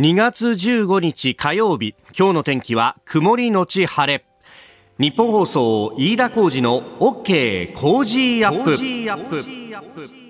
[0.00, 4.24] 2月15日火曜日今日の天気は曇りのち晴れ。
[4.98, 10.29] 日本放送飯田浩二の OK 工事アップ。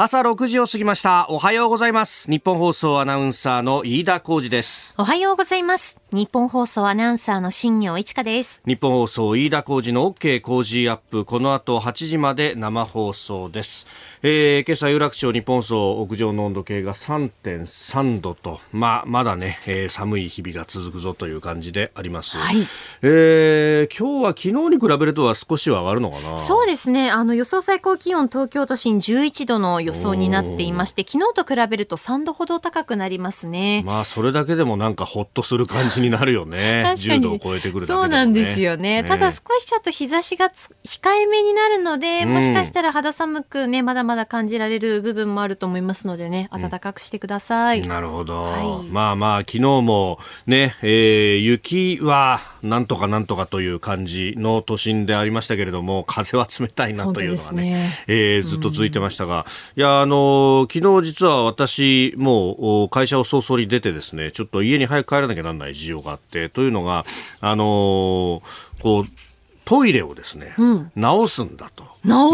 [0.00, 1.26] 朝6時を過ぎました。
[1.28, 2.30] おはようございます。
[2.30, 4.94] 日本放送アナウンサーの飯田浩二です。
[4.96, 5.98] おはようございます。
[6.12, 8.62] 日本放送アナウンサーの新業一華です。
[8.64, 11.24] 日本放送飯田浩二の OK 工事アップ。
[11.24, 13.88] この後8時まで生放送です。
[14.22, 22.36] えー、今朝有楽町日本層屋上の温度計が3.3度と、まあ、まだね、えー、寒い日々が続くぞという感じであります。
[22.36, 22.56] はい、
[23.02, 26.38] えー、今日は昨日に比べるとは少しは上がるのかな。
[26.38, 27.10] そうですね。
[27.10, 33.82] あの予想最高気温東京都心11度の予想になっていまして、昨日と比べると3度ほど高くなりますね。
[33.86, 36.82] まあ、それだけでもなんかほっとする感じになるよね。
[36.96, 37.20] 確かに。
[37.20, 39.02] 10度を超えてくるね、そうなんですよね。
[39.02, 47.80] ねただ少しちょっと日差しが控えめになるので、もしかしたら肌寒くね、まだまだ感じられる部分もあると思いますのでね、暖かくしてください。
[47.80, 48.42] うん、なるほど。
[48.42, 58.04] はい、まあまあ、昨日もね、えー、雪はなんとかなんとかという感じの都心でありましたけれども、風は冷たいなというのはね、ね。
[58.06, 67.04] えー、ずっと続いてましたが、うん、いや、あの、昨日実は私、もう会社を早々に出てですね、ちょっと家に早く帰らなきゃならない事情があって、というのが、
[67.40, 68.42] あの
[68.82, 69.27] こう、
[69.68, 71.84] トイレをですね、うん、直すんだと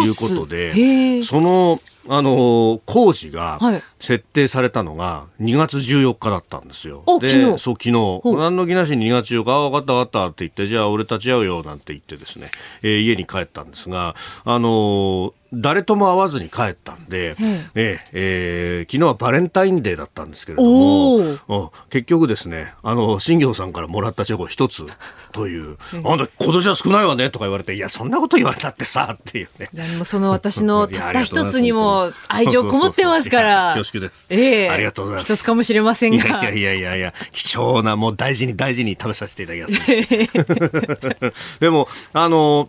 [0.04, 3.58] いうことで、その、あの工事が
[3.98, 7.02] 設定されたのが2月14日だったんですよ。
[7.20, 8.20] で、そう、昨日。
[8.24, 17.36] 何の気なしに2月14日、あ、分かった分かったって言って、じゃあ俺立ち会うよなんて言ってですね、えー、家に帰ったんですが、あの誰とも会わずに帰ったんで、
[17.74, 24.86] ええー、昨日はバレンタインデーだったんですけれども、結局ですね、あの、新業さんからもらったチョコ一つ
[25.32, 29.70] という、あんた今年は少ないわねとか言われて、いや、そんなこと言われたってさ、っていうね。
[29.72, 33.74] いもその私の たった一つにも愛情こもってますから。
[33.74, 34.26] 恐縮です。
[34.30, 35.34] ええー、ありがとうございます。
[35.34, 36.26] 一つかもしれませんが。
[36.26, 39.84] いやいやいやいや、貴重な、もう大事に大事に食べさせていただきます。
[41.60, 42.68] でも、あの、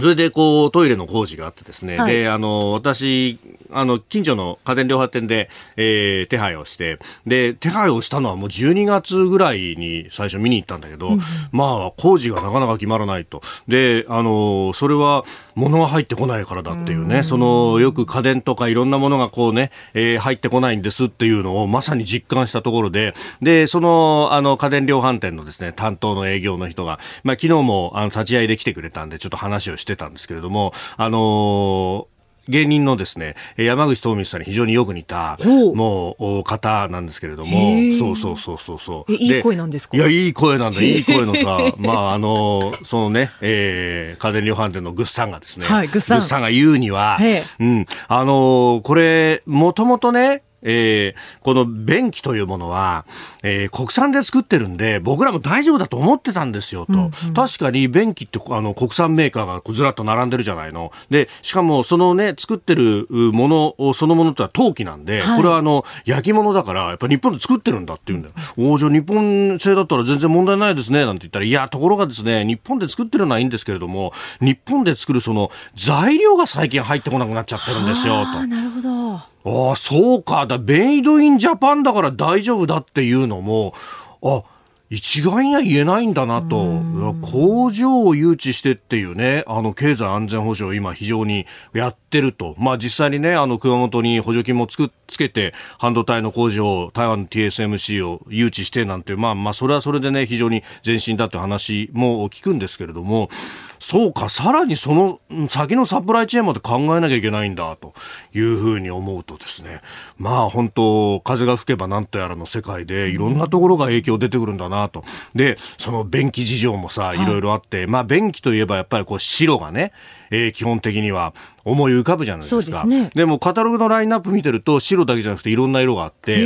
[0.00, 3.38] それでこうトイレの工事があってですね、はい、であの私
[3.70, 6.98] あの近所の家電量販店で、えー、手配をして。
[7.26, 11.20] で手配をしたのはもう12月ぐらいに最初見に行ったんだけど、うん、
[11.50, 13.42] まあ工事がなかなか決まらないと。
[13.68, 15.24] であのそれは
[15.56, 23.14] 物が入ってこないからだっていうね、うそのよく家電とかいろんなものがこうね、えー、入ってこないんですっていうのをまさに実感したところで。
[23.40, 32.15] でそのあの家電量販店のですね担当の営業の人が、まあ、昨日もあの立ち会いで来てくれたんでちょっと話をしてしてたんですけれども、あのー
[32.48, 35.38] 芸人のですね、山口東美さんに非常によく似た、
[35.74, 39.12] もう、方なんですけれども、そうそうそうそうそう。
[39.12, 39.96] いい声なんですか？
[39.96, 46.18] いや、いい声なんだ、いい声のさ、まあ、あの、そのね、えー、家電量販店のグッさんがですね、はい、グッさん。
[46.18, 47.18] グッさんが言うには、
[47.58, 53.06] うん、あの、これ、もともとね、えー、この便器というものは、
[53.42, 56.92] えー、国産で作ってるんで、僕らも大丈夫だと思ってたんですよと。
[56.92, 60.90] うんうん、確かに便器ってあの国産メーカーがずらっと並んでるじゃないの。
[61.08, 68.34] で、しかもそのね、作ってるものそのものっては陶器なんで、はい、これはあの、焼き物だから、やっぱ日本で作ってるんだって言うんだよ。
[68.56, 78.46] おじゃ日本製だったら全然問題ないですね、なんて言ったら、いや、ところがですね、日本で作ってるのはいいんですけれども、日本で作るその材料が最近入ってこなくなっちゃってるんですよ、と。
[78.46, 79.35] なるほど。
[79.46, 80.44] ああ、そうか。
[80.46, 83.74] だ、メイドインジャパンだから大丈夫だっていうのも、
[84.22, 84.42] あ、
[84.88, 86.80] 一概には言えないんだなと、
[87.20, 92.54] 工場を誘致してっていうね、あの経済安全保障今非常にやってると。
[92.56, 103.28] まあ実際にね、あの熊本に補助金もつく、つけて、半導体の工場、台湾の TSMC を誘致してなんて、まあまあそれはそれでね、非常に前進だって話も聞くんですけれども、
[103.78, 107.92] そうか、さらにその先のサプライチェーンまで考えなきゃいけないんだと
[108.34, 109.82] いうふうに思うとですね、
[110.16, 115.04] まあ本当、風が吹けばなんとやらの世界でいろんなところが影響出てくるんだなと。
[115.34, 117.26] で、その便器事情もさ、い。
[117.26, 119.92] ろいろあって、はい、まあ便器といえばやっぱりこう白がね、
[120.30, 122.84] えー、基本的には思い浮かぶじゃないですか。
[122.84, 126.36] でね、でもカタログのラインナップ見てると白だけじゃなくていろんな色があって、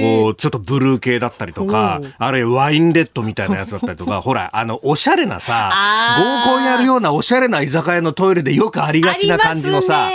[0.00, 5.72] こうちょっとブルー系だったりとか、あるいはワインレッドみたいなやつだったりとか、 ほら、あの、おしゃれなさ、
[6.18, 10.08] 合コンやるようなおしゃれな居酒屋のトイレでよくありがちな感じのさ、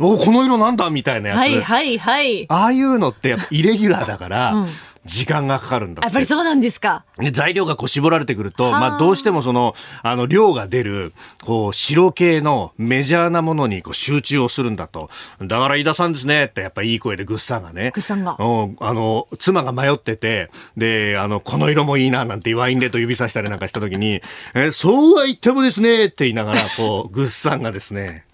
[0.00, 1.38] おこの色なんだみたいなやつ。
[1.38, 2.46] はいはいはい。
[2.48, 4.68] ああいうのってやっぱイレギュラーだから、うん
[5.06, 7.04] 時間がかかるんだやっぱりそうなんですか。
[7.32, 15.08] 材料がこう絞られてくると、まあどうしてもその、あの量が出る、こう白系のメジャーなものにこう集中をするんだと。
[15.40, 17.90] だから飯田さんですねってやっぱいい声でぐっさんがね。
[17.94, 18.36] ぐっさんが。
[18.38, 24.20] あの、妻が迷ってて、で、あの、この色もいいななんてワインレッド指さしたりなんかした時に、
[24.54, 28.24] えそうは言ってもですねって言いながら、こう、ぐっさんがですね、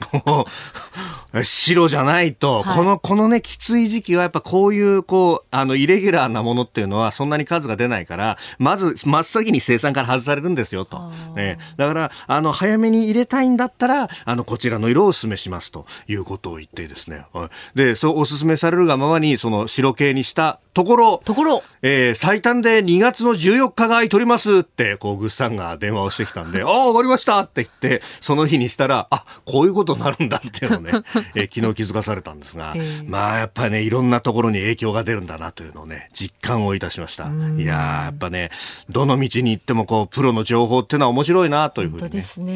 [1.43, 11.11] 白じゃないと、はい、この、このね、きつい時期はやっぱこういう、こう、あの、イレギュラーなものっていうのはそんなに数が出ないから、まず、真っ先に生産から外されるんですよと。
[11.35, 17.27] ね、だから、あの、早めに入れたいんだったら、あの、こちらの色をお勧めしますということを言ってですね。
[17.75, 30.93] で、そうお勧めされるがままに、その白系にしたところ、ところ、えー、最短で2月の14日が空いとりますって、こう、ぐっさんが電話をしてきたんで、 ああ、終わりましたって言って、その日にしたら、あ、こういうことになるんだっていうのをね、
[31.35, 37.25] えー、昨日気づかされたんですが、えー、まあ、やっぱりね、いろんなところに影響が出るんだなというのをね、実感をいたしました。
[37.59, 38.51] いややっぱね、
[38.89, 42.53] どの道に行っても、こう、プロの情報っていうのは面白いなというふうに、ね、本当ですね。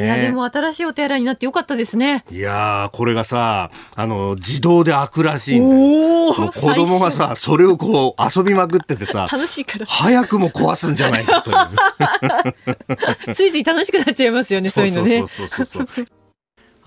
[0.00, 2.24] ねいや、でも新しいお手洗いになってよかったですね。
[2.30, 6.50] いやこれがさ、あの、自動で開くらしいんだよ。
[6.52, 9.86] 子供がさ、それをこう、遊びまくっててさ、楽しいから。
[9.86, 13.34] 早くも壊すんじゃないかという。
[13.34, 15.24] ついつい楽しくなっちゃいますよね、そういうのね。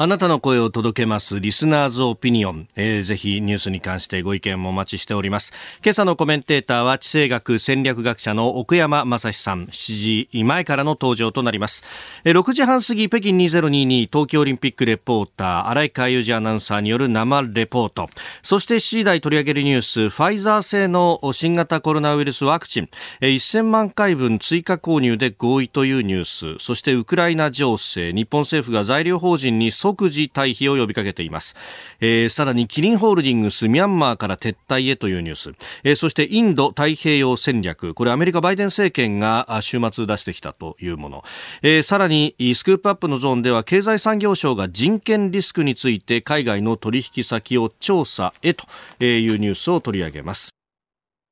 [0.03, 5.53] あなたの声を届けますリスナーズオピニオン、えー、ぜひニュースに関してご意見もお待ちしております。
[5.81, 9.67] 今朝のコメンテーターは地政学戦略学者の奥山正史さん。
[9.67, 11.85] 7時前からの登場となります、
[12.25, 18.09] えー、6時半過ぎ北京2022東京オリンピックレポーター荒井川裕二アナウンサーによる生レポート。
[18.41, 22.89] そして7時台取り上げるニュースファイザー製の新型コロナウイルスワクチン、
[23.21, 26.61] えー、1000万回分追加購入で合意というニュース。
[26.61, 28.11] そしてウクライナ情勢。
[28.11, 31.56] 日本政府が材料法人に即時退避を呼びかけています、
[32.00, 35.54] えー、さらにキリンホールディングスミャンマーから撤退へというニュース、
[35.84, 37.94] えー、そしてインド太平洋戦略。
[37.94, 41.24] これアメリカバイデン政権が週末出してきたというもの、
[41.62, 48.66] えー、さらにスクープアップのゾーンでは経済産業省が人権リスクについて海外の取引先を調査へと
[49.04, 50.62] いうニュースを取り上げます。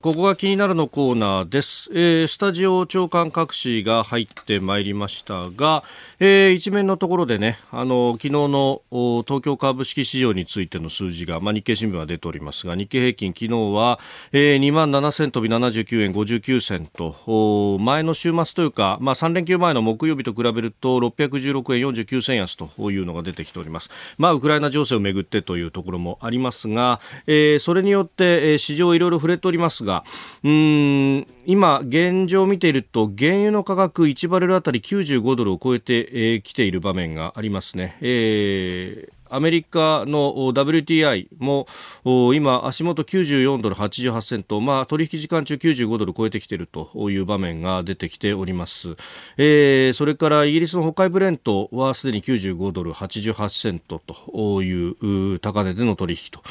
[0.01, 5.83] ここが気になるのコーナーです、えー、スタジオ長官各紙が入ってまいりましたが、
[6.19, 8.81] えー、一面のところでねあの昨日の
[9.27, 13.99] 東京株式市場についての数字が、まあ、日経新聞は出ておりますが日経平均昨日は、
[14.31, 30.03] えー、2万7000飛び79円59銭と前の週末というか、まあ、3連休前の木曜日と比べると616円49銭安というのが出てきております、まあ、ウクライナ情勢をめぐってというところもありますが、えー、それによって、えー、市場いろいろ触れておりますがが、
[30.43, 37.97] うーん今、現状を見ていると原油の価格1バレルあたり95ドルを超えてき、えー、ている場面がありますね。
[38.01, 41.67] えーアメリカの WTI も
[42.33, 48.95] 今、足元94ドル88セント、まあ、取引時間中95ドル超えてきているという場面が出てきております、
[49.37, 56.41] えー、それからイギリスの北海ブレントはすでに95ドル88セントという高値での取引と。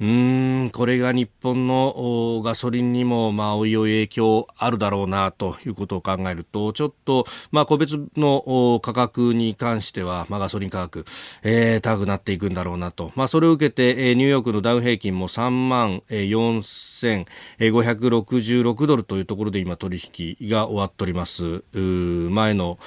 [0.00, 11.04] うんこれが日本のガソリンにもまあおいおい影響あるだろうなということを考えるとちょっとまあ個別の価格に関しては、まあ、ガソリン価格、
[11.42, 13.12] えー、高くなっていくんだろうなと。
[13.14, 21.62] まあ、それを受けて、ニューヨークのダウ平均も3万、4566ドルというところで今取引が終わっております。
[21.72, 22.78] 前の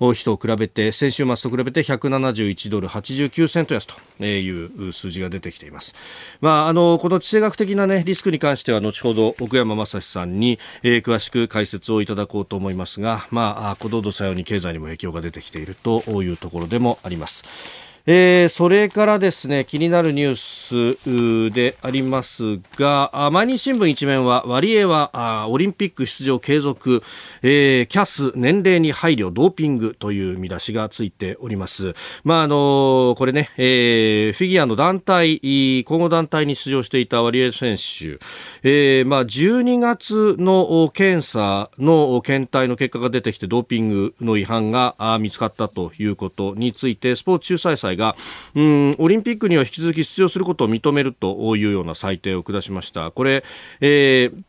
[0.00, 5.94] 日と比べて先週末と比べて171ドル89セント安という数字が出てきています。
[6.40, 17.87] まあ、あのこの地政学的な、ね、リスクに関しては後ほど奥山正史さんに、えー、詳しく解説をいただこうと思いますが、まあ、小道土さように経済にも影響が出てきているというところでもあります。
[18.10, 27.02] えー、それからですね気になるニュースでありますが毎日新聞一面はワリエワオリンピック出場継続、
[27.42, 31.92] えー、キャス年齢に配慮ドーピングという見出しがついております。
[32.24, 38.18] まああのこれね、えー、フィギュアの団体混合団体に出場していたワリエワ選手、
[38.62, 48.16] えー、まあ12月の検査の検体の結果が出てきてドーピングの違反が見つかったということについてスポーツ仲裁裁が
[48.54, 53.10] うんオリンピックには引き続き出場することを認めるというような裁定を下しました。
[53.10, 53.44] これ、
[53.80, 54.42] えー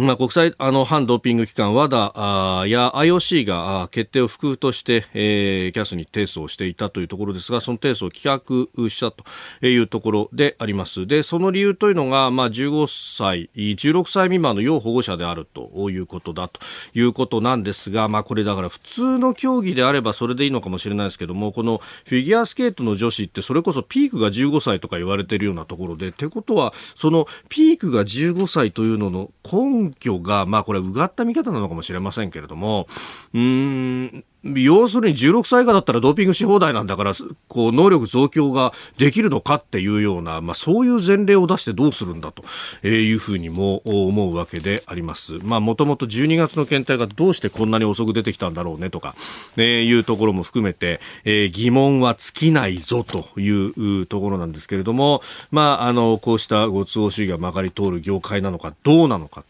[0.00, 9.24] まあ、国際あの反ドーピング機関 WADA や IOC が決定を不空として、えー、キャスに提訴をしていたというところですがその提訴を棄却したと
[9.66, 11.08] いうところであります。
[11.08, 16.60] でその理由というのが、まあ、15歳16歳未満の要保護者であるということだと
[16.94, 32.86] いうことなんですが、まあ、これだから普通の競技であればそれでいいのかもしれないですけどもこのフィギュアスケートの女子ってそれこそピークが15歳とか言われているようなところでってことはそのピークが15歳というのの根根拠が、まあこれうがった見方なのかもしれませんけれども、
[33.34, 37.12] うん、要するに16歳以下だったらドーピングし放題なんだから、
[37.48, 42.44] こう、能力増強ができるのかっていうような、まあそういう前例を出してどうするんだと
[42.86, 45.38] いうふうにも思うわけであります。
[45.42, 49.16] まあもともと12月の検体がどうしてこんなに遅く出てきたんだろうねとか、
[49.56, 59.44] えいうところも含めて、えー、疑問は尽きないぞというところなんですけれども、まああの、こうしたご都合主義がまかり通る業界なのかどうなのか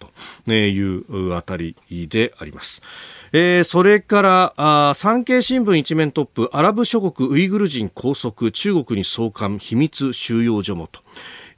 [0.47, 2.83] というあたりであります。
[3.33, 11.01] えー、それからあ産経新聞一面トップアラブ諸国ウイグル人拘束中国に送還秘密収容所もと。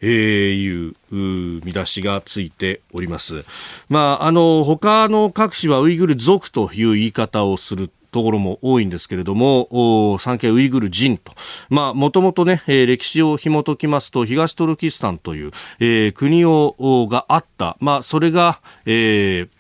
[0.03, 0.95] えー、いう
[1.63, 3.45] 見出しがついております。
[3.91, 11.33] まあ、あの、他の各紙はウイグル族という言い方をするところも多いんですけれども、産経ウイグル人と。
[11.69, 17.77] まあ、もともとね、えー、歴史を紐解きますと、東トルキスタンという、えー、国を、があった。
[17.81, 19.60] まあ、それが、えー、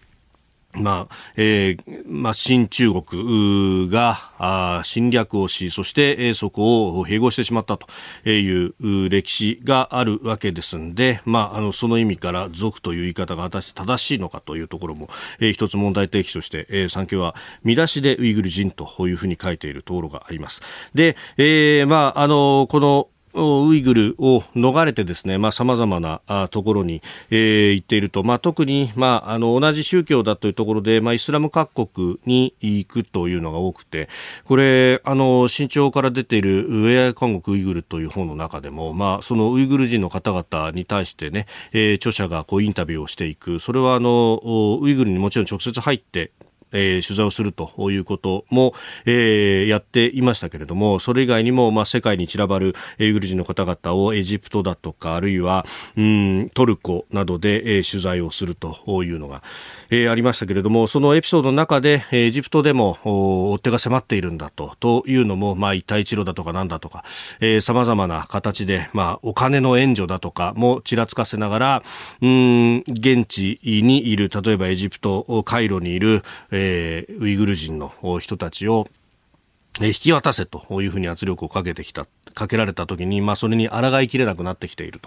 [0.72, 7.86] まあ、えー、まあ、新中国が、あ侵略をし、そして、えー、そこを併合してしまったと
[8.28, 15.08] いう歴史があるわけですんで、まあ、あの、その意味から族という言い方が果たして正しいのかというところも、
[15.40, 17.34] えー、一つ問題提起として、えー、産経は
[17.64, 20.62] 見出しでウイグル人というふうに書いているところがあります。
[20.94, 34.08] で、えー、まあ、あの、この、ウイグルを逃れてですね、まあ、様々なところに、えー、行っていると、まあ、特に、まあ、あの、同じ宗教だというところで、まあ、イスラム各国に行くというのが多くて、
[34.44, 44.40] これ、あの、新潮から出ているウェア韓国ウイグルという本の中でも、まあ、そのウイグル人の方々に対してね、えー、著者がこうインタビューをしていく、それはあの、
[44.82, 46.32] ウイグルにもちろん直接入って
[46.72, 48.74] えー、取材をするということも、
[49.06, 55.64] えー、やっていましたけれども、それ以外にも、まあ、世界に散らばるウイグル人の方々をエジプトだとか、あるいは、
[55.96, 59.42] うん、トルコなどで、えー、取材をするというのが、
[59.90, 67.04] えー、ありましたけれども、そのエピソードの中で、エジプトでも追手が迫っているんだと、というのも、まあ、一帯一路だとかなんだとか、
[67.40, 71.82] えー、様々な形で、まあ、お金の援助だとかもちらつかせながら、
[72.20, 76.59] うん、現地にいる、例えばエジプト、カイロにいる、えー、
[77.18, 78.86] ウイグル人の人たちを、
[79.80, 82.06] 引き渡せというふうに圧力をかけてきた。
[82.34, 85.00] かけられた時に、まあ、それに抗いきれなくなってきている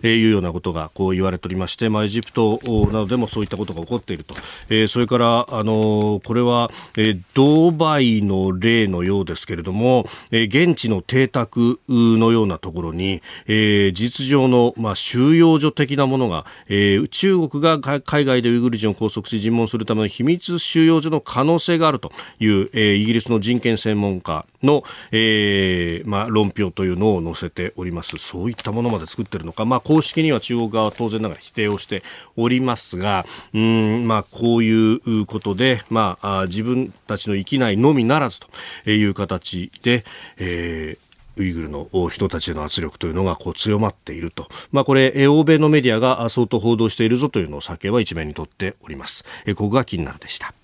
[0.00, 4.34] というようなことがこう言われておりまして、まあ、エジプトなどでもそういったことが起こっていると、
[4.68, 28.16] えー、それから、あのこれは、えー、ドバイの例のようですけれども、えー、現地の邸宅のようなところに、えー、実情の、まあ、収容所的なものが、えー、中国が海外でウイグル人を拘束し尋問するための秘密収容所の可能性があるという、えー、イギリスの人権専門家の、えーまあ、論評というのを載せております。
[28.18, 32.02] そういったものまで作ってるのか、まあ、公式には中国側は当然ながら否定をして
[32.36, 40.04] おりますが、うん、まあ、こういうことで、まあ、自分たちの生きないのみならずという形で、
[40.38, 41.06] えー
[41.36, 44.48] ウイグルの人たちへの圧力というのがこう強まっていると。
[44.72, 49.24] まあこれ、欧米のメディアが相当報道しているぞというのを酒は一面にとっております。
[49.48, 50.54] ここが気になるでした。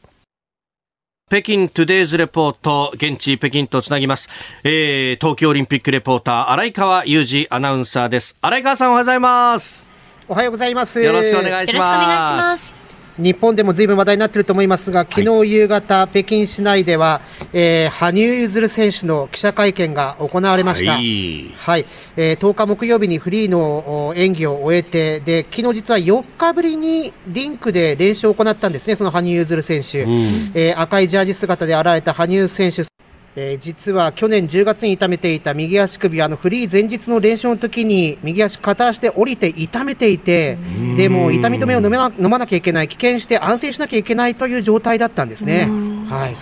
[1.33, 4.29] 北京トゥデイズレポート、現地北京とつなぎます。
[4.65, 8.37] えー、東京オリンピックレポーター、荒井川裕二アナウンサーです。
[8.43, 9.91] 荒井川さんおはようございます。
[10.29, 11.01] おはようございます。
[11.01, 11.75] よろしくお願いします。
[11.75, 12.82] よろしくお願いします。
[13.19, 17.21] 日本でもずいぶん話題になっていると思いますが、昨日夕方、はい、北京市内では、
[17.53, 20.93] えー、羽生結弦選手の記者会見が行われました。
[20.93, 32.91] はい、はい、えー、10日木曜日にフリーの演技を終えて、で昨日実は4日ぶりにリンクで練習を行ったんですね、その羽生結弦選手、うん、えー、赤いジャージ姿で現れた羽生選手。
[33.35, 40.59] えー、実は去年10月に痛めていた右足首、あのフリー前日の練習の時に右足片足で降りて痛めていて、
[40.97, 45.67] でも痛み止めを飲めな飲まなきゃいけない、危険して安静しなきゃいけないという状態だったんですね。
[46.11, 46.37] はい。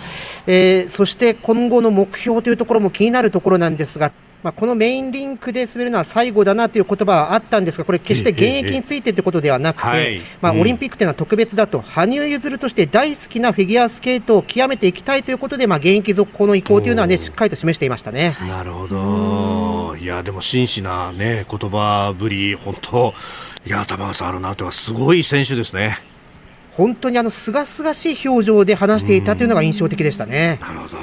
[0.47, 4.11] えー、そして今後の目標というところも気になるところなんですが、
[4.43, 23.13] まあ、このメインリンクで滑るのは最後だなという言葉はあったんですが、これ、決して現役についてということではなくて、まあ、オリンピックというのは特別だと、羽生結弦として大好きなフィギュアスケートを極めていきたいということで、まあ、現役続行の意向というのは、ね、しっかりと示していましたねなるほど、いや、でも真摯な、ね、言葉ぶり、本当、
[23.67, 25.99] いや、玉川さんあるなとは、すごい選手ですね。
[26.71, 30.57] 本当にあのすがすがしい表情で話していたというのが印象的でしたね。
[30.61, 30.97] なるほど。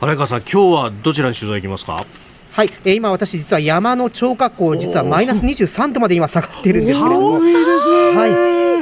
[0.00, 2.06] 荒川さん、今日はどちらに取材行きますか？
[2.52, 7.50] はい、えー、今私実は山の超過高実はマイナス23度まで今下がってるんですけれども、はい、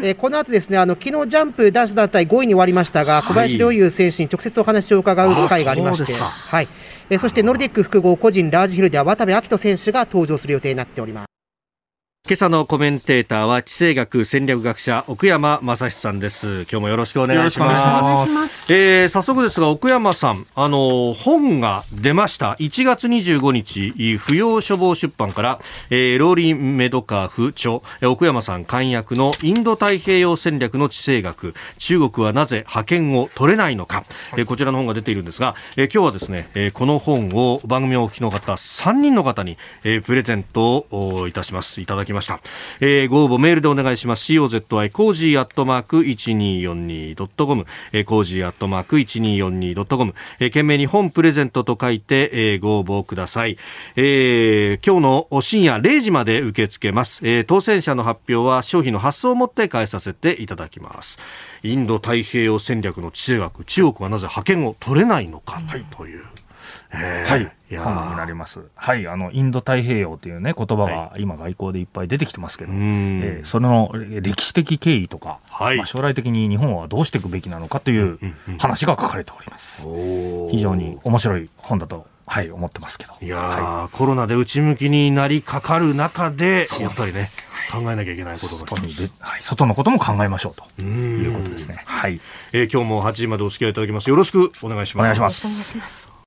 [0.05, 6.69] えー、この後ですねあの昨日ジャンプ男子団体5位に終わりましたが、小林陵侑選手に直接お話を伺う機会がありまして、はい、
[7.11, 11.40] えー、そしてノルディック複合個人ラージヒルでは渡部暁斗選手が登場する予定になっております。
[12.29, 16.53] 今朝のコメンテーターは地政学戦略学者奥山正史さんです。
[16.53, 17.75] 今日もよろしくお願いしま
[18.47, 18.73] す。
[18.73, 22.53] えー、早速ですが奥山さんあの本が出ました。
[22.61, 31.55] 1月25日不要処方出版から、えー、ローリン・メドカーフ著奥山さん簡約のインド太平洋戦略の地政学。
[31.79, 34.05] 中国はなぜ覇権を取れないのか、
[34.37, 41.81] えー、こちらの本が出ているんですが、えー、今日はですね、えー、この本を番組をお聞きの方3人の方に、えー、プレゼントをいたします。
[41.81, 42.41] いただきました、
[42.81, 44.33] えー、ご応募メールでお願いします。
[44.33, 53.57] COZY コージーアットマーク 1242.com えー、コージーアットマーク 1242.com えー、件名に本プレゼントと書いて、えー、ご応募ください、
[53.97, 61.19] えー、今日の深夜0時まで受け付けます、えー、当選者の発表は商品の発送をもって代えさせていただきます。
[61.63, 65.61] インド太平洋戦略の地政学中国はなぜ覇権を取れないのか。
[65.97, 66.30] という、はい。
[66.91, 68.61] 本になります。
[68.75, 69.07] はい。
[69.07, 78.19] あの、インド太平洋というね、言葉が今外交でいっぱい出てきてますけど、はい、えー、その歴史的経緯とか、はい、まあ、将来的に日本はどうしていくべきなのかという
[78.59, 79.87] 話が書かれております。
[80.51, 83.13] 非常に面白い本だとはい、思ってますけど。
[83.21, 87.27] いや、はい、コロナで内向きになりかかる中で、やっぱりね、
[87.73, 91.83] 考えなきゃいけないことが外にはい、外のことも考えましょうということですね。
[91.87, 92.21] はい、
[92.53, 94.09] えー、今日も8時までお付き合いいただきます。
[94.09, 95.03] よろしくお願いします。
[95.03, 95.21] お願いし
[95.77, 96.20] ます。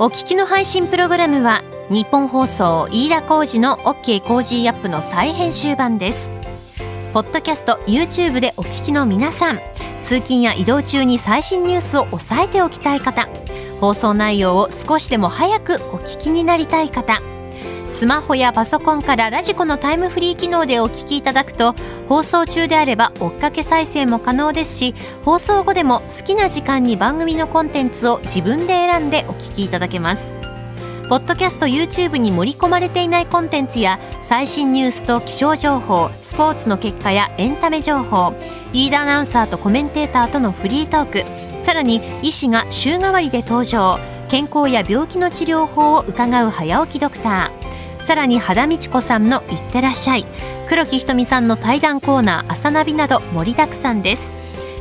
[0.00, 6.32] お聞きの配信プログラムは日本放送飯田浩二の OK コージーアップの再編集版です。
[7.12, 9.60] ポッドキャスト YouTube でお聞きの皆さん
[10.00, 13.28] 通勤や移動中に最新ニュースを押さえておきたい方
[13.80, 17.20] 放送内容を少しでも早くお聞きになりたい方
[17.88, 21.74] スマホやパソコンからラジコのタイムフリー機能でお聞きいただくと
[22.08, 30.34] 放送中であれば追っかけ再生も可能ですし放送後でも好きな時間に番組のコンテンツを自分で選んでお聞きいただけます。
[31.08, 38.32] ポッドキャスト YouTube に盛り込まれていないコンテンツや最新ニュースと気象情報スポーツの結果やエンタメ情報
[38.72, 44.13] リーダーアナウンサーとコメンテーターとのフリートークさらに医師が週替わりで登場。
[44.28, 48.02] 健康や病気の治療法を伺う早起きドクター。
[48.02, 50.26] さらに肌道子さんの「いってらっしゃい」
[50.68, 54.34] 黒木ひとみさんの対談コーナー「朝ナビ」など盛りだくさんです。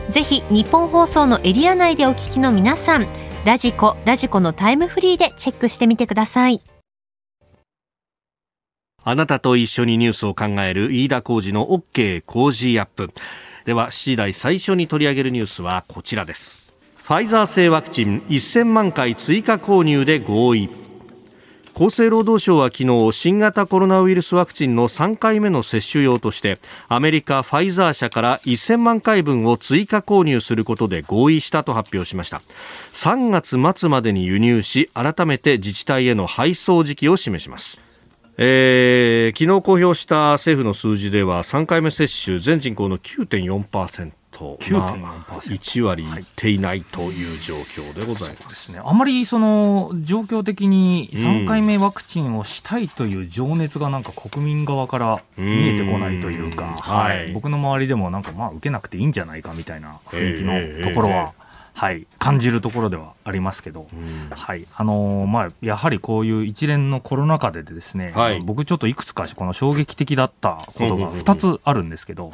[0.10, 3.08] ぜひ日本放送のエリア内でお聞きの皆さん
[3.46, 6.62] ラジコラジコのタイムフリーでチェックしてみてください。
[9.06, 13.12] あなたと一緒にニュースを考える飯田浩二の OK 工事アップ。
[13.66, 16.63] では7時台最初に取り上げるニュースはこちらです。
[17.04, 20.70] ファイザー製ワクチン1000万回追加購入で合意。
[21.76, 32.42] 厚生労働省は昨日新型コロナウイルスワクチンの3回目の接種用としてアメリカファイザー社から1000万回分を追加購入することで合意したと発表しました。
[32.94, 37.82] 3月末までに輸入し改めて自治体への配送時期を示します。
[38.38, 61.34] えー、昨日公表した政府の数字では3回目接種全人口の9.4%と、まあ、1割いっていないという状況でございます,、ね、あまりその状況的に3回目ワクチンをしたいという情熱がなんか国民側から見えてこないというか、はい、僕の周りでもなんかまあ受けなくていいんじゃないかみたいな雰囲気のところは
[61.74, 72.34] はい、感じるところではありますけど、うん、はいあのー、まあ、やはりこういう一連のコロナ禍でですね、はい、僕ちょっといくつかこの衝撃的だったことが2つあるんですけど、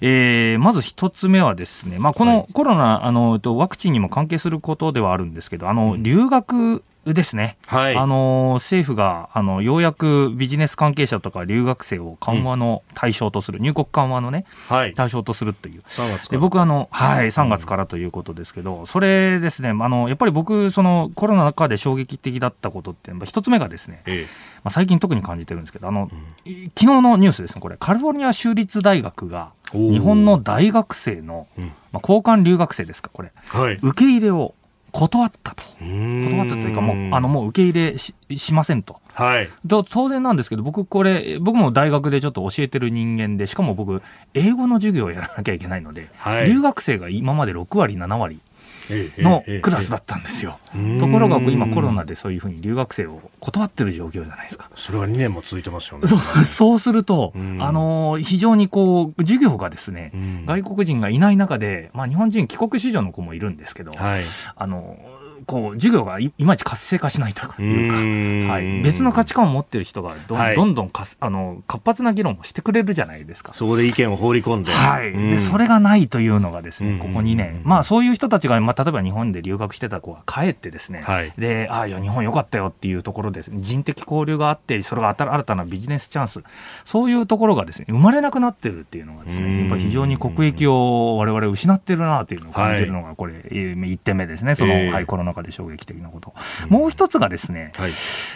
[0.00, 15.82] えー、まず1つ目はですね、まあ、このコロナ、はい、あのワクチンにも関係することではあるんですけど、あの留学ですね、はい、あの政府があのようやくビジネス関係者とか留学生を緩和の対象とする、うん、入国緩和のね、はい、対象とするという、
[16.30, 24.26] で僕あの、はい、3月からということですけど、それですね、あのやっぱり僕、そのコロナ禍で衝撃的だったことって、一つ目がですね、ええ、
[24.64, 31.46] まあ、最近特に感じてるんですけど、あの、うん、昨日のニュースですね、これ、カリフォルニア州立大学が、日本の大学生の、
[31.92, 34.54] まあ、交換留学生ですか、これ、はい、受け入れを
[34.92, 35.62] 断ったと。
[35.80, 39.00] 断ったというか、もう、あの、もう受け入れししませんと。
[39.14, 39.48] はい。
[39.66, 44.02] 当然なんですけど、僕これ、僕も大学でちょっと教えてる人間で、しかも僕、
[44.34, 48.40] 英語の授業をやらなきゃいけないので、はい、留学生が今まで6割、7割
[49.18, 50.58] のクラスだったんですよ。
[51.00, 54.70] ところが今コロナでそういうふうに留学生を断ってる状況じゃないですか。
[54.74, 56.06] それは2年も続いてますよね。
[56.06, 60.12] そうそうすると、あの非常にこう授業がですね、
[60.46, 64.22] 外国人がいない中で、まあ日本人帰国子女の子もいるんですけど、はい、
[64.56, 64.98] あの
[65.48, 73.54] こう授業がいまいち活性化しないというか、はい、別の価値観を持ってる人がど,、どんどんかあの活発な議論をしてくれるじゃないですか。
[73.54, 86.42] そこで意見を放り込んで、はい、でそれがないというのがですね、ここ2年、まあ、そういう人たちが、まあ、例えば日本で留学してた子が帰ってですね、はい、でああいや日本よかったよっていうところで人的交流があってそれが新たなビジネスチャンス。
[86.84, 96.34] そういうところがですね生まれなくなってるっていうのがですねやっぱり非常に国益を我々失ってるなというのを感じるのがこれ、はい、1点目ですねその、はい、コロナ禍で衝撃的なこと。
[96.68, 97.92] もう一つがですね、はい、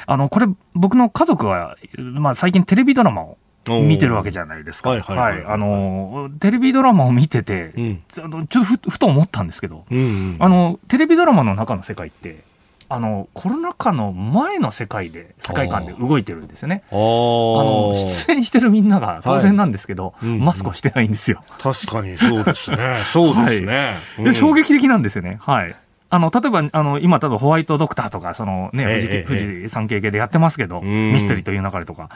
[0.07, 3.37] あのこれ僕の家族は、まあ、最近テレビドラマを
[3.83, 4.91] 見てるわけじゃないですか。
[4.91, 12.45] はい、はい、あの、テレビドラマを見てて、うん、ちょっとふと思ったんですけど、うんうん、あの、テレビドラマの中の世界って、
[12.89, 16.83] あのコロナ禍の前の世界で世界観で動いてるんですよね。
[16.91, 21.43] あの出演してるみんなが当然なんですけど、はいうんうん、マスクをしてないんですよ。
[21.59, 22.99] 確かにそうですね。
[23.11, 23.77] そうですね。
[24.19, 25.39] はいうん、衝撃的なんですよね。
[25.41, 25.75] はい。
[26.15, 32.11] あの、例えば、あの、今、多分ホワイトドクターとか、そのね、富士、富士山系系でやってますけど、ミステリーという流れとか、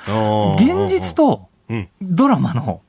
[0.59, 1.49] 現実と
[2.03, 2.83] ドラマの、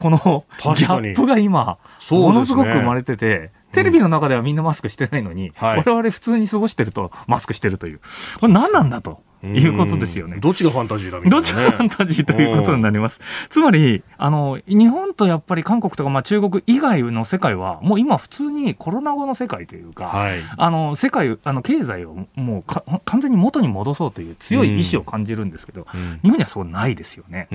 [0.00, 1.78] このギャップが今、
[2.10, 8.00] ものすごく生まれてて、テレビの中ではみんなマスクしてないのに、我々普通に過ごしてるとマスクしてるという。
[8.40, 9.22] これ何なんだと。
[9.42, 10.38] いうことですよね。
[10.40, 13.20] どっちがファンタジーだみたいな、ね、どっちがファンタジーということになります。
[13.48, 25.86] つまり、あの、日本とやっぱり韓国とか、まあ中国以外の世界は、もう今普通にコロナ後の世界というか、はい、あの、世界、あの、経済をもうか完全に元に戻そうという強い意志を感じるんですけど、
[26.22, 27.48] 日本にはそうないですよね。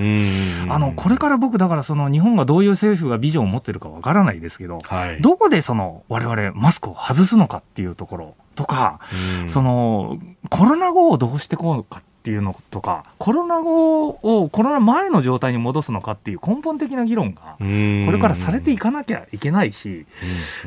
[0.68, 8.98] あの、これから僕、だからその日本がどういう政府がビジョンを持ってるかわからないですけど、はい、どこでその我々マスクを外すのかっていうところとか、
[9.46, 10.18] その、
[10.50, 17.64] コロナ後をどうしてこうかっていうのとかコロナ後をコロナ前の状態に戻すのかっていう根本的な議論がこ
[18.12, 20.04] れからされていかなきゃいけないし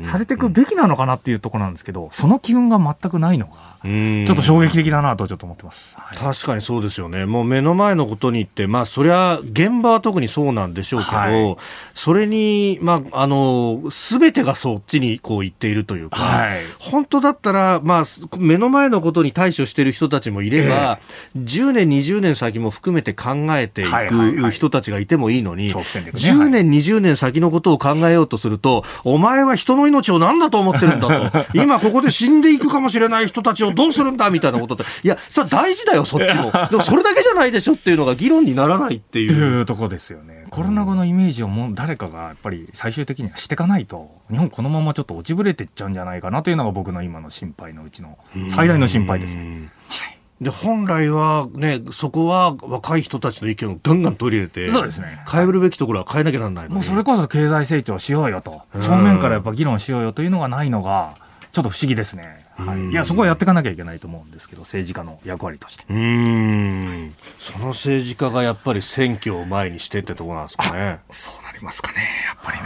[0.02, 11.56] されていくべきなのかなっていうところなんですけどその機運が全くないのがちょっと衝撃的だなとちょっと思ってます、はい、確かにそうですよね、もう目の前のことにって、まあ、そりゃ現場は特にそうなんでしょうけど、はい、
[11.94, 18.04] それに、まあ、あの全てがそっちにこう言っているというか、はい、本当だったら、まあ、
[18.36, 21.00] 目の前のことに対処している人たちもいれば、
[21.34, 36.52] えー、10年、20年先も含めて考えていく人たちがいてもいいのに、はいはいはい、10年、20年先のことを考えようとすると、お前は人の命を何だと思ってるんだと、 今ここで死んでいくかもしれない人たちをどうするんだみたいなことって、いや、それ大事だよ、そっちも。
[36.70, 39.32] でもそれだけじゃないでしょっていうのが議論にならないっていう。
[39.32, 40.44] いうとこですよね。
[40.50, 49.38] コロナ後のイメージをもう誰かがやっぱり最終的にはしていかないと、日本このままちょっと落ちぶれていっちゃうんじゃないかなというのが僕の今の心配のうちの最大の心配です。
[49.38, 50.18] はい。
[50.42, 55.22] で本来はね、そこは若い人たちの意見をガンガン取り入れて、そうですね。
[55.30, 61.14] 変えるべきところは変えなきゃならないもうそれこそ経済成長しようよと、正面からやっぱ議論しようよというのがないのが、
[61.52, 62.46] ちょっと不思議ですね。
[62.56, 65.84] はい、いやそこはやっていかなきゃいけないと思うんですけど政治家の役割として。
[65.88, 67.14] うん。
[67.38, 71.00] その政治家がやっぱり選挙を前にしてってところなんですかね。
[71.10, 71.98] そうなりますかね。
[72.26, 72.64] やっぱりね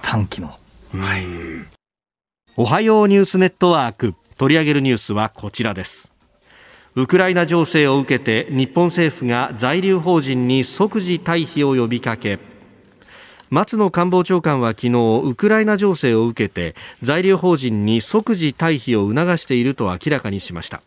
[0.00, 0.48] 短期の。
[0.48, 0.56] は
[1.18, 1.26] い。
[2.56, 6.10] おはようニュースネットワーク取り上げるニュースはこちらです。
[6.94, 12.38] ウクライナ情勢を受けて日本政府が在留邦人に即時退避を呼びかけ
[13.52, 20.80] 松野官房長官は昨日ウクライナ情勢を受けて在留邦人に即時退避を促していると明らかにしました。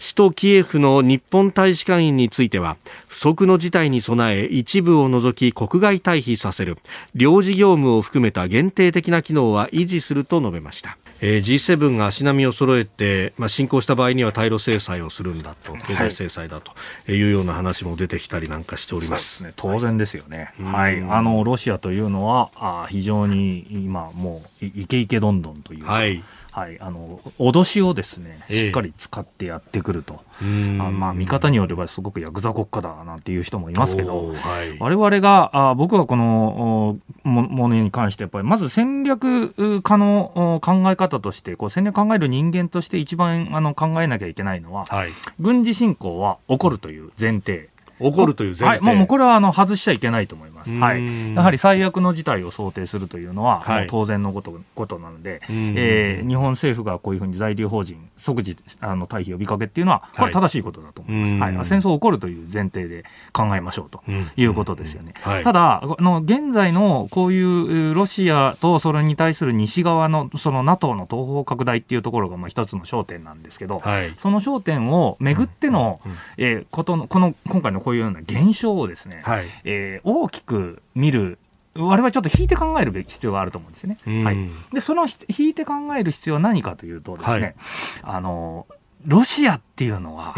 [0.00, 6.78] 首都キエフの日本大使館員については不測の事態に備え一部を除き国外退避させる。
[7.14, 10.96] 領事業務を含めた限定的な機能は維持すると述べました。
[11.20, 16.72] えー、G7 が足並みを揃えて、まあ、侵攻した場合には対ロ制裁をするんだと、経済制裁だと
[17.10, 19.44] いうような話も出てきたりなんかしております。
[19.44, 20.52] ね、当然ですよね。
[20.62, 21.00] はい。
[21.00, 26.22] あの、ロシアというのは、あ非常に今もう、イケイケどんどんというはい。
[26.52, 47.68] はい、あの脅しをですねしっかり使ってやってくると、えー、あまあ、見方によればすごくヤクザ国家だなんていう人もいますけど、はい、我々があ僕はこのものに関してやっぱりまず戦略家の考え方としてこう戦略考える人間として一番あの考えなきゃいけないのは、はい、軍事侵攻は起こるという前提。
[48.00, 64.02] 起こるという前提、はい、もうこれはあの外しちゃいけないと思います、はい、やはり最悪の事態を想定するというのは、はい、当然のことことなので、えー、日本政府がこういうふうに在留邦人、即時あの退避呼びかけっていうのは、これ、正しいことだと思います、はい、はい、戦争起こるという前提で考えましょうと
[64.36, 65.14] いうことですよね。
[65.42, 73.82] ただあの、現在のこういうロシアとそれに対する西側のその NATO の東方拡大っていうところがまあ一つの焦点なんですけど、
[74.18, 76.00] その焦点をめぐっての、
[76.36, 80.49] えー、ことのこの今回のこういうような現象をですね、はい、えー、大きく
[80.94, 81.38] 見る
[81.76, 84.24] 我々ちょっと引いて考える必要があると思うんですよね。
[84.24, 84.36] はい、
[84.72, 87.54] でその引いて考える必要は何かというとですね、はい、
[88.02, 88.66] あの
[89.06, 90.34] ロシアっていうのは、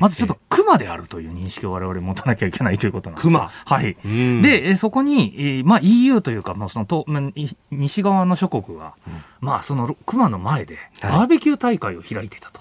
[0.00, 3.48] まずちょっと熊であるという認識を我々持たなきゃいけないということなんです熊。
[3.48, 3.96] はい。
[4.42, 7.06] で、そこに、まあ EU というか、まあ、そのと
[7.70, 8.92] 西側の諸国が、
[9.40, 12.60] まあその熊の前でバーベキュー大会を開いてたと、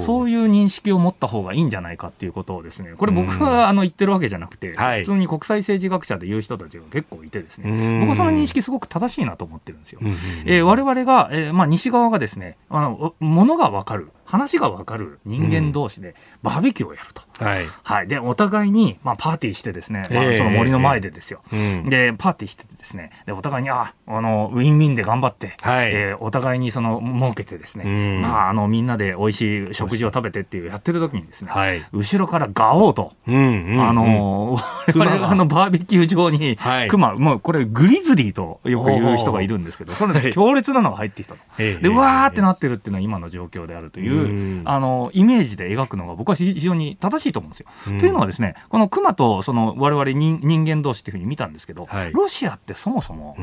[0.00, 10.00] そういう認識を持った方がいいんじゃないかっていうことをですね、これ僕はあの言ってるわけじゃなくて、普通に国際政治学者で言う人たちが結構いてですね、僕はその認識すごく正しいなと思ってるんですよ。
[10.44, 14.10] えー、我々が、えー、まあ西側がですね、あの、ものがわかる。
[14.26, 17.22] 話がわかる人間同士でバーベキューをやると。
[17.38, 17.66] はい。
[17.82, 18.08] はい。
[18.08, 21.42] で、お互いに、まあ、パーティーしてですね、まあ、その森の前でですよ。
[21.88, 34.56] で、パーティーしててですね、で、お互いに、あ、あの、ウィンウィンで頑張って、はい、えー、お互いにその、儲けてですね、まあ、あの、みんなで美味しい食事を食べてっていうやってる時にですね、はい、後ろからガオーと、うんうん、あの、
[34.94, 41.40] 我々あの、バーベキュー場に、はい、熊、もうこれグリズリーとよく言う人がいるんですけど、それで強烈なのが入ってきたの。
[41.56, 47.66] で、うわーってなってるっていうのは今の状況であるという、あの、イメージで描くのが僕は非常に正しいと思うんですよ。
[47.88, 53.36] うん、というのはですね、この熊とその我々人人間同士っていうふうに見たんですけど、はい、ロシアってそもそも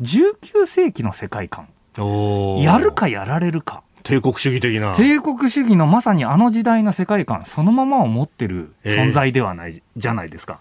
[0.00, 1.68] 19世紀の世界観、
[1.98, 3.82] うん、やるかやられるか。
[4.06, 4.94] 帝国主義的な。
[4.94, 10.60] 帝国主義のまさにあの時代の世界観そのままを持ってる存在ではない、じゃないですか。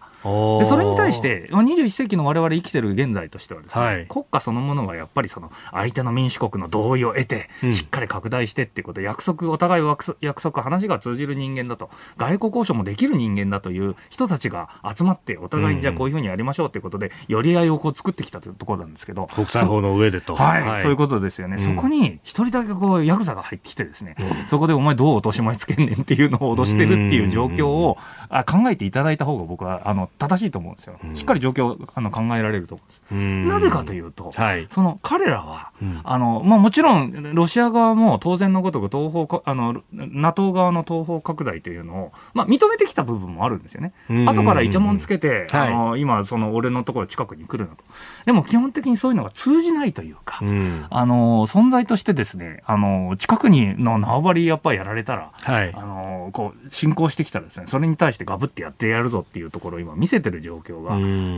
[0.59, 9.83] でそれに対して21世紀の我々生きてる現在としてはですね、はい、国家そのものがやっぱりその相手の民主国の同意を得て、しっかり拡大してっていうことで約束お互い
[10.21, 19.27] 約束話が通じる人間だと外交交渉もできる人間だという人たちが集まってお互いにじゃあこういうふうにやりましょうということで寄り合いをこう作ってきたというところなんですけど。
[19.35, 27.97] 国際法の上でと、はい、はい、そういうことですよね、うん、そこに一人だけこうヤクザが入ってきてですね、うん、そこでお前どう落とし前つけんねんっていうのを脅してるっていう状況を
[28.45, 30.99] 考えていただいた方が僕はあの正しいと思うんですよ。
[31.13, 33.53] しっかり状況あの考えられると思うんです。
[33.53, 43.93] なぜかというと、はい、その彼らは、うん、あのまあ、もちろんロシア側も当然のごとく東方あの NATO 側の東方拡大というのを、まあ、認めてきた部分もあるんですよね。
[44.25, 47.83] 後からイチャモンつけて、あの今その俺のところ近くに来るなと。
[48.25, 60.95] でも基本的にそういうのが通じないというか、うん、あの存在としてですねあの近くにの縄張りやっぱりやられたら、はい、あのこう進行してきたらですねそれに対してガブってやってやるぞっていうところを今見せてる状況が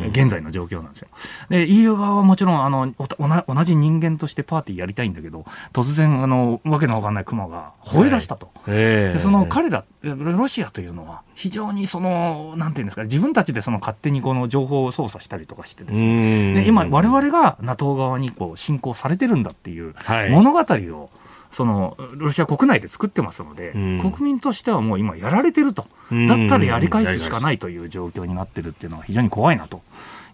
[0.10, 1.10] 現在の状況なんですよ。
[1.50, 16.54] で EU 側はもちろんあの同じ人間としてパーティーやりたいんだけど突然あのわけのわかんないクマが吠え出したと、でその彼らロシアというのは非常にそのなんていうんですか自分たちでその勝手にこの情報を操作したりとかしてですね。
[16.54, 19.96] で今我々が NATO 側にこう侵攻されてるんだっていう
[20.30, 21.10] 物語を、
[21.52, 29.82] そのロシア国内で作ってますので、うん、国民としてはもう今やられてると、だったらやり返すしかないという状況になってるっていうのは非常に怖いなと。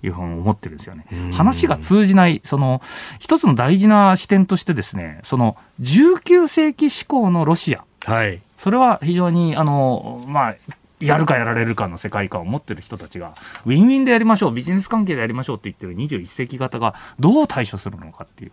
[0.05, 1.05] いうふうに思ってるんですよね。
[1.31, 2.81] 話が通じない、その、
[3.19, 7.85] 一つの大事な視点としてですね、その、19世紀志向のロシア。
[8.03, 8.41] はい。
[8.57, 10.55] それは非常に、あの、まあ、
[11.03, 13.33] やるかやられるかの世界観を持ってる人たちが、
[13.65, 18.51] ウィンウィンでやりましょう、ビジネス関係でやりましょうって言ってる21世紀型がどう対処するのかっていう、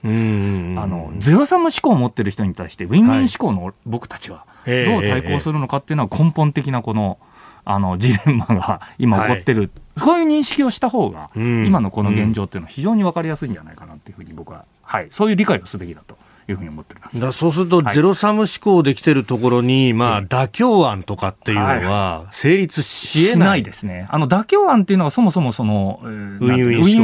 [0.78, 7.18] あの、ゼロサム思考を持ってる人に対して、ウィンウィン思考の僕たちはどう対抗するのかっていうのは根本的なこの、
[7.64, 16.16] あの、ジレンマが今起こってる、はい、そういう認識をした方が、今のこの現状っていうのは非常に分かりやすいんじゃないかなっていうふうに僕は、はい、そういう理解をすべきだと。
[16.48, 17.20] いうふうに思ってます。
[17.20, 24.06] だそうすると、ゼロサム思考できてるところに、まあ、妥協案とかっていうのは、成立しえない,、ですね。
[24.10, 26.46] あの、妥協案っていうのはそもそもその、ウィンウ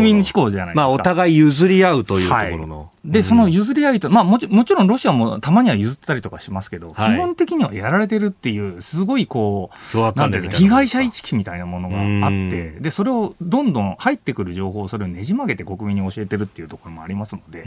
[0.05, 0.51] ィン思考。
[0.51, 0.81] じゃないですか。
[0.81, 2.91] まあ、お互い譲り合うというところの。
[3.07, 17.63] で、その譲り合いと、まあもちもちろんロシアもたまには譲ったりとかしますけど、はい、基本的にはやられてるっていう、すごいこう、なんていう被害者意識みたいなものがあって、で、それをどんどん入ってくる情報をそれをねじ曲げて国民に教えてるっていうところもありますので、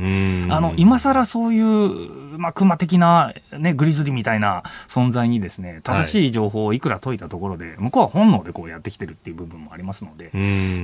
[0.52, 10.32] あの、今更そういう、まあ、熊的な、ね、グリズリーみたいな存在にですね、正しい情報をいくら解いたところで、向こうは本能でこうやってきてるっていう部分もありますので、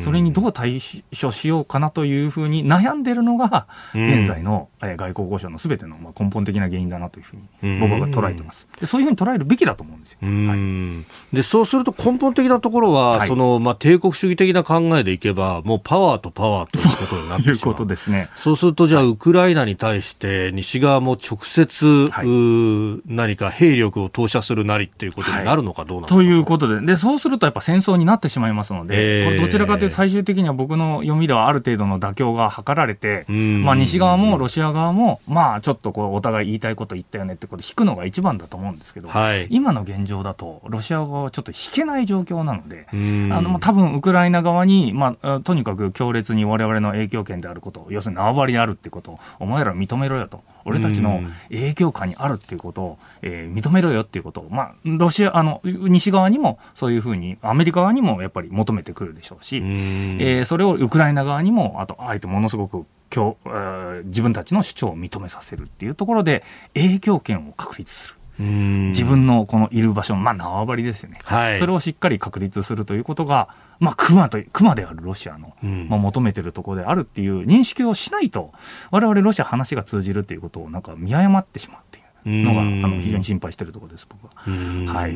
[0.01, 0.79] それにどう対
[1.19, 4.44] 処しようかなというふうに悩んでるのが、現在の、
[4.81, 8.67] え外交交渉のすべてのまあ根本的な原因だなというふうに僕は捉えてます。
[8.79, 10.19] でそういうふうに捉えるべきだと思うんですよ。
[10.21, 17.55] はい、でそうすると根本的なところは、はい、そのまあ帝国主義的な考えでいけばもうパワーとパワーということになってしまう。
[17.55, 18.29] いうことですね。
[18.35, 26.85] そうするとじゃあ、ウクライナに対して西西側も直接、はい、何か兵力を投射するなりっていうことになるのかどうなのか、はい、ということで。
[26.85, 42.95] で、そうするとやっぱ戦争になってしまいますので、えー、これどちらかというと最終的には僕の読みではある程度の妥協が図られて、まあ、西側もロシア側も、まあ、ちょっとこうお互い言いたいこと言ったよねってこと引くのが一番だと思うんですけど、はい、今の現状だとロシア側はちょっと引けない状況なので、あ
[43.41, 50.43] の多分ウクライナ側に、まあ、とにかく強烈にわれわれの影響権であること、要するに縄張りであるってことを、お前ら認めろよと。
[50.65, 54.41] 俺たちの影響下にあるっていうことを、えー、認めろよっていうこと。
[54.41, 68.19] を、まあ、ロシア、あの、西側にもそういうふうに、アメリカ側にもやっぱり求めてくるでしょうし、うえー、それをウクライナ側にも、あと、あえてものすごく今日、自分たちの主張を認めさせるっていうところで、影響権を確立する。
[68.37, 73.47] 自分のこのいる場所、まあ、縄張りですよね、はい、それをしっかり確立するということが、
[73.79, 75.53] まあ、熊と熊であるロシアの、
[75.87, 78.51] まあ、求めてるところであるっていう認識をしないと、
[78.91, 81.99] 我々ロシア話が通じるということをなんか見誤ってしまうって
[82.29, 84.93] いうのが、あの非常に心配しているところです、僕は。
[84.93, 85.15] はい。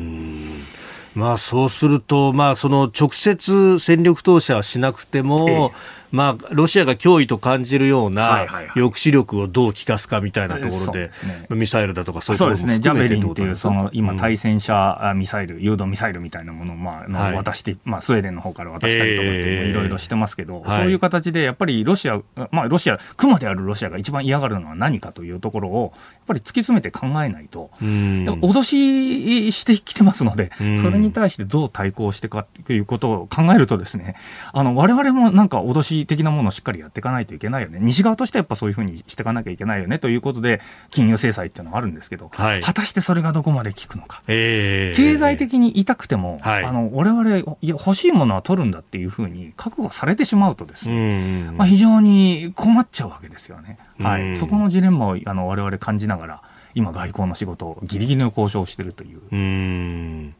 [1.14, 5.52] まあ、そうすると、まあ、その直接戦力投射はしなくても、え
[5.96, 11.10] えまあ、ロシアが脅威と感じるような抑止力をどう効かすかみたいなところで、
[11.50, 22.20] ミサイルだとかそういうそうですね、ジャベリンっていう、その今、対戦車ミサイル、誘導ミサイルみたいなものを、まあ、渡して、まあ、スウェーデンの方から渡したりとかっていろいろしてますけど、そういう形で、やっぱりロシア、
[22.50, 34.16] まあ、ロシア、熊であるロシアが一番嫌がるのは何かというところを、やっぱり突き詰めて考えないと、脅ししてきてますので、それに対してどう対抗してかということを考えるとですね、
[34.52, 39.98] あの、我々もなんか脅し的なものをしっかりやっていかないといけないよね、西側としてはやっぱそういうふうにしていかなきゃいけないよね。
[39.98, 40.60] ということで、
[40.90, 53.78] 金融制裁っていうのはあるんですけど、はい、果たしてそれがどこまで効くのか、えー、経済的に痛くても、はい、あの我々いや欲しいものは取るんだっていうふうに覚悟されてしまうとですね、まあ、非常に困っちゃうわけですよね。
[53.98, 56.42] はい、そこのジレンマをあの我々感じながら
[56.74, 59.20] 今外交の仕事をギリギリの交渉をしているという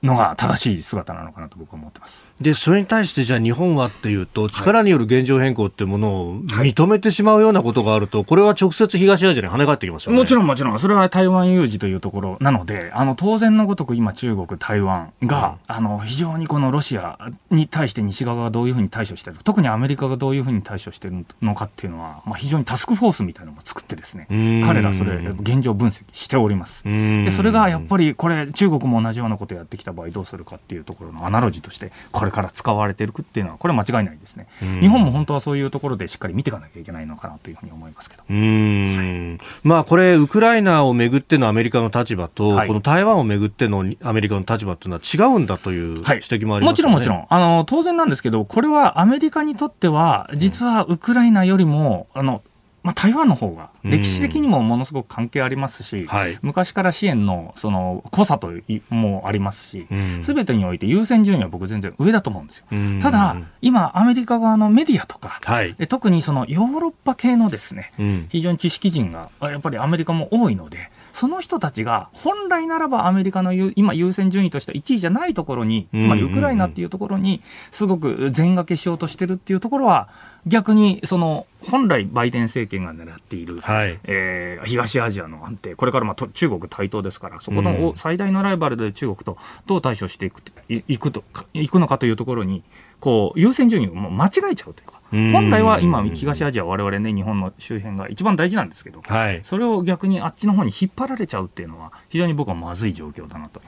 [0.03, 2.29] のが正しい姿なのかなと僕は思ってます。
[2.41, 10.19] でそれに対してじゃあ日本はっていうと力による現状変更っていうものを認めてしまうようなことがあると、これは直接東アジアに跳ね返ってきますよね。
[10.19, 10.79] もちろんもちろん。
[10.79, 17.19] それは台湾有事というところなのであの当然のごとく今中国台湾が、うん、あの非常にこのロシア
[17.51, 24.27] に対して西側がどういうふうに対処している特にアメリカがどういうふうに対処しているのかっていうのは、まあ、非常にタスクフォースみたいなのも作ってですね
[24.65, 26.85] 彼らそれ現状分析しております。
[26.85, 34.47] でそれがやっぱりこれ中国も同じようなことをやってきた場合どうするかっていうところのアナロジーとしてこれから使われているっていうのはこれは間違いないですね。
[34.83, 38.23] 日本も本当はそういうところでしっかり見ていかなきゃいけないのかなというふうに思いますけど。
[38.23, 46.57] はい、まあこれウクライナをめぐってのアメリカの立場と、はい、この台湾をめぐってのアメリカの立場というのは違うんだという指摘もあります、ね。
[46.57, 47.27] はい、もちろんもちろん。
[47.31, 52.43] あの当然なんですけどこれはアメリカにとっては実はウクライナよりもあの
[52.83, 58.53] まあ、台湾の方が歴史的にもものすごく関係ありますし、はい、昔から支援のその濃さと
[58.89, 59.87] もありますし、
[60.23, 62.67] すべてにおいて優先順位は僕全然上だと思うんですよ。
[63.01, 80.09] ただ、今アメリカ側のメディアとか、はい、特にそのヨーロッパ系のですね、うん、非常に知識人がやっぱりアメリカも多いので、その人たちが本来ならばアメリカの今優先順位としては1位じゃないところに、つまりウクライナっていうところにすごく全掛けしようとしてるっていうところは、
[80.47, 92.63] 逆にその本来バイデン政権が狙っている、はい、えー、東アジアの安定、これからまあ中国台頭ですから、そこの最大のライバルで中国とどう対処していくいくといくのかというところに、
[93.01, 95.01] こう優先順位を間違えちゃうというか。
[95.11, 103.61] 本来は今、東アジア、われわれね、日本の周辺が一番大事なんですけど、はい、それを逆にあっちの方に引っ張られちゃうっていうのは、非常に僕はまずい状況だなと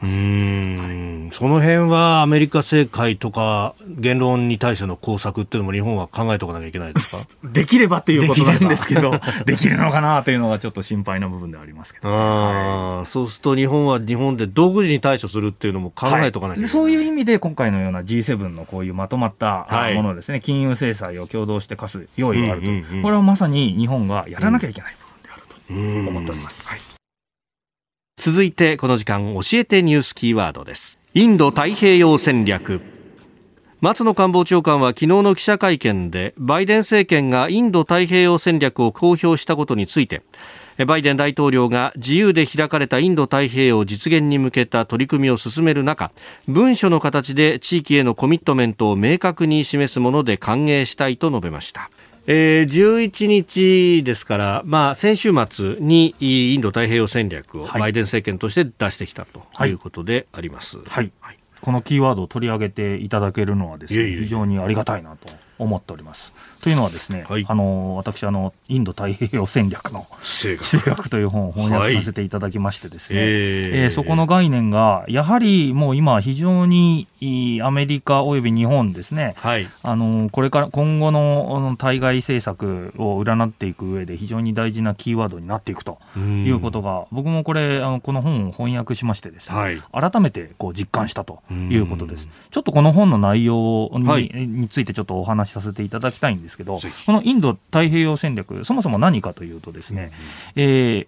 [0.00, 7.38] ます、はい、その辺はアメリカ政界とか言論に対しての工作っていうのも日本は考えておかなきゃいけないですか？
[7.52, 9.18] できればっていうことなんですけど。
[9.44, 26.68] できるのかなというのがちょっと心配な部分ではありますけど、はい、そうすると日本は日本で独自に対処するっていうのも考えておかなきゃいけない、はい、そういう意味で今回のような G7 のこういうまとまったものですね、金融制裁を共同して課す用意があると、うんうんうん、これはまさに日本がやらなきゃいけない部分であると思っております。
[26.68, 26.87] はい
[28.20, 30.98] 続いてこの時間教えてニュースキーワードです。
[31.14, 32.80] インド太平洋戦略。
[33.80, 40.22] 松野官房長官は昨日の記者会見でバイデン政権がインド太平洋戦略を公表したことについて
[40.84, 46.10] バイデン大統領が自由で開かれたインド太平洋実現に向けた取り組みを進める中
[46.48, 51.88] 文書の形で地域へのコミットメントを明確に示すもので歓迎したいと述べました。
[52.30, 60.76] えー、11日ですから、まあ、先週末にインド太平洋戦略をバイデン政権として出してきたということであります。
[60.76, 64.16] はい、はい、このキーワードを取り上げていただけるのはですね、いえいえ。
[64.18, 66.32] 非常にありがたいなと思っております。
[66.60, 73.30] というのはですね、はい、あの私あのインド太平洋戦略の地政学という本を翻訳させていただきましてですね、はい、え。
[73.30, 77.06] ー、えー、そこの概念がやはりもう今非常に
[77.62, 92.28] アメリカおよび日本ですね、はい、あのこれから今後の対外政策を占っていく上で非常に大事なキーワードになっていくということが僕もこれあのこの本を翻訳しましてですね、はい、改めてこう実感したということです。
[92.50, 100.12] ちょっとこの本の内容にはい、についてちょっとお話しさせていただきたいんですけど、このインド太平洋戦略、そもそも何かというとですね、
[100.56, 101.06] うん、えー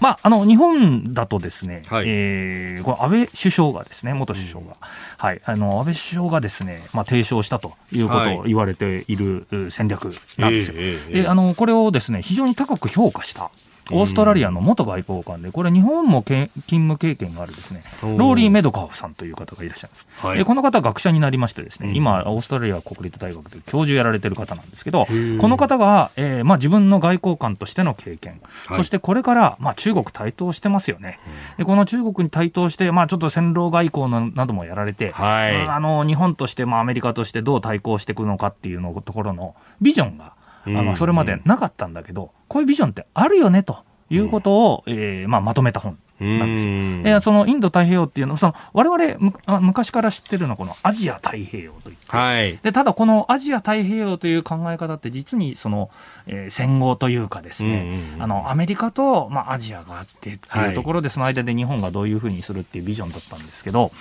[0.00, 4.76] まあ、あの日本だとですね、はい、えー、この安倍首相がですね、元首相が、
[5.18, 10.76] はい、あの安倍首相がですね、まあ、提唱したということを言われている戦略なんですよ。
[10.76, 13.50] はい、えー、えー、あのこれをですね、非常に高く評価した。
[13.90, 20.06] オーストラリアの元外交官で、これ、日本も勤務経験があるですね、ローリー・メドカフさんという方がいらっしゃいます。
[20.18, 31.18] はい、この方、学者になりましてですね、今、オーストラリア国立大学で教授やられてる方なんですけど、この方が、えーまあ、自分の外交官としての経験、はい、そしてこれから、まあ、中国台頭してますよね。
[31.58, 43.78] でこの中国に台頭して、まあ、ちょっと戦狼外交のなどもやられて、はい、あの日本として、まあ、アメリカとしてどう対抗していくのかっていうのところのビジョンが、あのそれまでなかったんだけど、こういうビジョンってあるよねと。
[44.10, 47.16] いうことを、えーまあ、まとめた本なんですよ。
[47.16, 55.90] えそのインド太平洋っていうのは、その我々昔から知ってるのはこのアジア太平洋といって、はい、でただこのアジア太平洋という考え方って実にその、
[56.26, 63.92] えー、戦後というかですね、あのアメリカと、まあ、アジアがあってっていうところで、その間で日本がどういうふうにするっていうビジョンだったんですけど、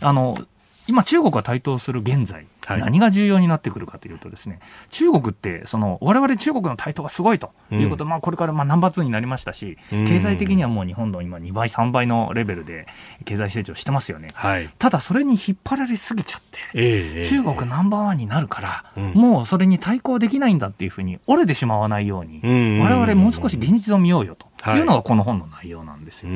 [0.00, 0.38] あの
[0.86, 2.46] 今中国が台頭する現在、
[2.76, 4.60] 何が重要になってくるかというとですね、
[4.90, 12.86] 中国ってその我々中国の台頭がすごいということ、うん、まあこれからまあナンバー2になりましたし、経済的にはもう日本の今2倍3倍のレベルで
[13.24, 14.30] 経済成長してますよね。
[14.34, 22.40] はい、ただそれに引っ張られすぎちゃって、えー、中国ナンバーワンになるから、えー、もうそれに対抗できないんだっていうふうに折れてしまわないように、
[22.80, 24.48] 我々もう少し現実を見ようよと。
[24.76, 24.80] い。
[24.80, 26.28] うのがこの本の内容なんですよ。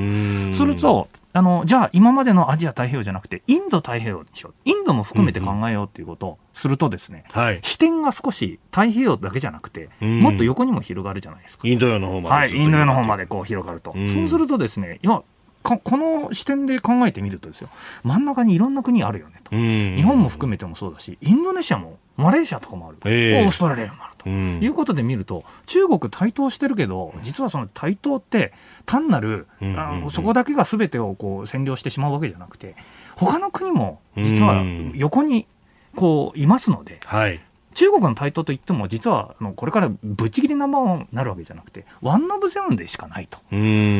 [0.52, 4.54] するとあの、じゃあ今までのアジア太平洋じゃなくて、インド太平洋にしよう。
[4.64, 11.66] インドも含めて考えようっていうことをするとですね、うんうんはい、視点が少し太平洋だけじゃなくて、もっと横にも広がるじゃないですか。
[11.66, 12.36] インド洋の方まで。
[12.36, 13.94] はい、インド洋の方までこう広がると。
[14.12, 15.22] そうするとですね、いや、
[15.62, 17.68] この視点で考えてみるとですよ
[18.02, 19.54] 真ん中にいろんな国あるよねと。
[19.54, 28.52] 日本も含めてもそうだしインドネシアもマレーシアとかもある、えー、オーストラリアもあると、いうことで見ると中国台頭してるけど実はその台頭って
[28.86, 32.74] 単なる、あのそこだけが全てをこう占領してしまうわけじゃなくて
[33.16, 34.64] 他の国も実は
[34.94, 35.46] 横に
[35.94, 37.40] こういますので、はい、
[37.74, 43.38] 中国の台頭といっても実はあのこれからぶっちぎりナンバーワンになるわけじゃなくてワン・オブ・ゼブンでしかないと。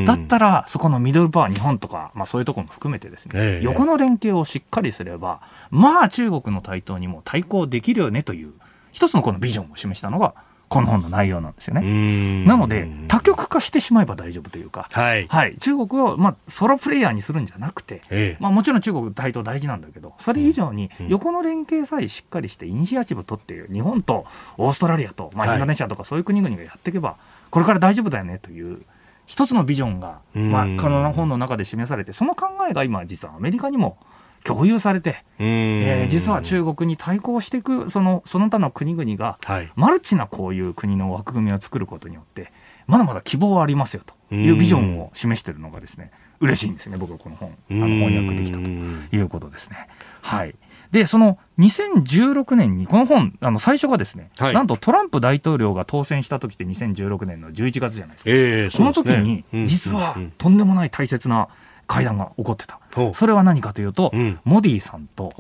[0.07, 3.61] だったらそこのミドルパワー日本とか、まあ、そういうところも含めてですね、え。
[3.63, 5.41] 横の連携をしっかりすれば
[5.71, 8.53] まあ中国の台頭にも対抗できるよねという
[8.93, 10.35] 一つのこのビジョンを示したのが
[10.73, 12.47] この本の内容なんですよね。
[12.47, 24.25] なので、多極化してしまえば大丈夫というか、はい、はい、中国を、まあ、ソロプレイヤーにするんじゃなくて、ええ、まあ、もちろん中国台頭大事なんだけど、それ以上に横の連携さえしっかりしてイニシアチブを取っている日本と
[24.57, 27.17] オーストラリアと、まあ、インドネシアとかそういう国々がやっていけば、
[27.51, 28.81] これから大丈夫だよねという。
[29.27, 33.99] 一つのビジョンが、まあ、この本の中で示されて、その考えが今、実はアメリカにも
[34.45, 42.53] 共有されて、えー、実は中国に対抗していくそのその他の国々が、はい、マルチなこういう国の枠組みを作ることによって
[42.87, 49.89] まだまだ希望はありますよというビジョンを示しているのがですね嬉しいんですね僕はこの本あの翻訳できたということですね。
[50.23, 50.55] はい。
[50.93, 58.31] で、その2016年に、この本、あの最初がですね、はい、なんとトランプ大統領が当選した時って2016年の11月じゃないですか。
[58.31, 61.49] えー、その時に、実はとんでもない大切な
[61.87, 62.81] 会談が起こってた、
[63.13, 65.33] それは何かというと、うん、モディさんと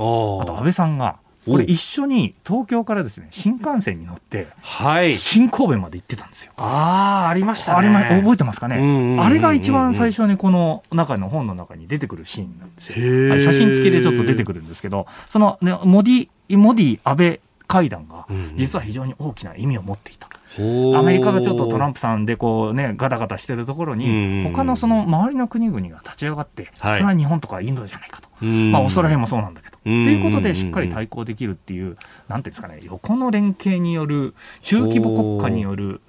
[0.42, 6.52] あと安倍さんがこれ一緒に東京からですね新幹線に乗って、はい、新神戸まで行ってたんですよ。
[6.56, 7.88] ああありましたね。
[7.88, 9.18] あれ覚えてますかね？
[9.18, 13.30] あれが一番最初にこの中の本の中に出てくるシーンなんですよ。
[13.30, 20.28] はい、写真付きでちょっと出てくるんですけど、その、ね、モディモディ安倍会談が実は非常に大きな意味を持っていた。
[20.58, 31.96] アメリカがちょっとトランプさんでこうねガタガタしてるところに他のその周りの国々が立ち上がって、それは日本とかインドじゃないかと、まあ、オーストラリアもそうなんだけどということでしっかり対抗できるっていう、
[32.28, 36.00] なんていうんですかね、横の連携による、中規模国家による、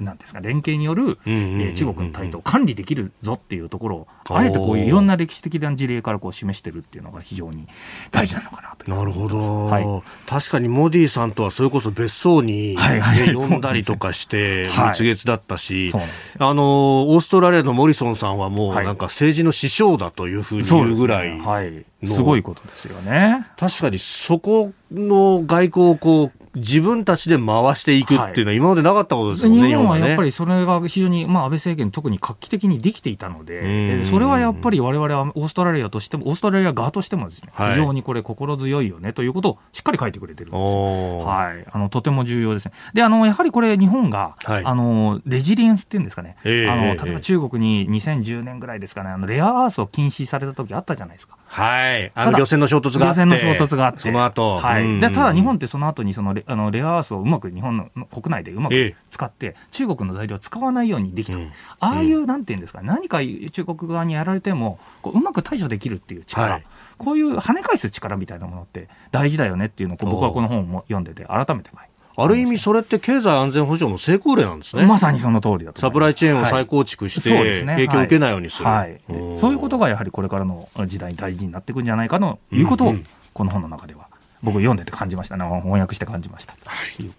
[0.00, 7.66] なんですか、連携による、え中国の台頭を管理できるぞっていうところを、あえてこういういろんな歴史的な事例からこう示してるっていうのが非常に
[8.10, 13.00] 大事なのかなとなるほど、はい、確かにモディさんとはそれこそ別荘に、はい。
[13.00, 15.92] はい、 呼んだりとかして、蜜月だったし、
[16.38, 21.38] あのオーストラリアのモリソンさんはもうなんか政治の師匠だというふうに言うぐらい。
[21.38, 23.46] はいすごいことですよね。
[23.56, 41.18] 確かにそこの外交をこう自分たちで回していくっていうのは今までなかったことですもんね、日本はやっぱりそれが非常に、まあ、安倍政権特に画期的にできていたので、それはやっぱりわれわれはオーストラリアとしても、オーストラリア側としてもですね、はい、非常にこれ心強いよねということをしっかり書いてくれてるんですよ。
[41.18, 41.64] はい。
[41.70, 42.72] あの、とても重要ですね。
[42.94, 51.36] で、あの、やはりこれ日本が、はい、あの、レジリエンスっていうんですかね、えー、あの、例えば中国に2010年ぐらいですかね、あの、レアアースを禁止された時あったじゃないですか。
[51.46, 52.10] はい。
[52.14, 53.20] あの漁船の衝突があって。
[53.20, 54.00] 漁船の衝突があって。
[54.00, 54.58] その後。
[54.58, 55.00] はい。
[55.00, 61.38] で、ただ日本ってその後にそのレあのレアアースをうまく日本の国内でうまく使って、中国の材料を使わないようにできた。
[61.80, 66.52] ああいう、なんていうんですか、何か中国側にやられても、こううまく対処できるっていう力。
[66.52, 66.64] はい。
[66.98, 71.92] こういう跳ね返す力みたいなものって大事だよねっていうのを僕はこの本を読んでて改めて書いて。
[72.14, 74.84] ある意味、それって経済安全保障の成功例なんですね。
[74.84, 79.00] まさにその通りだとサプライチェーンを再構築して、はい、影響を受けないようにする、はい、
[79.36, 82.94] そういうことがやはりこれからの時代に大事になっていくんじゃないかということを、
[83.32, 84.08] この本の中では
[84.42, 85.44] 僕読んでて感じましたね。
[85.44, 86.54] 翻訳して感じました。
[86.64, 87.10] はい、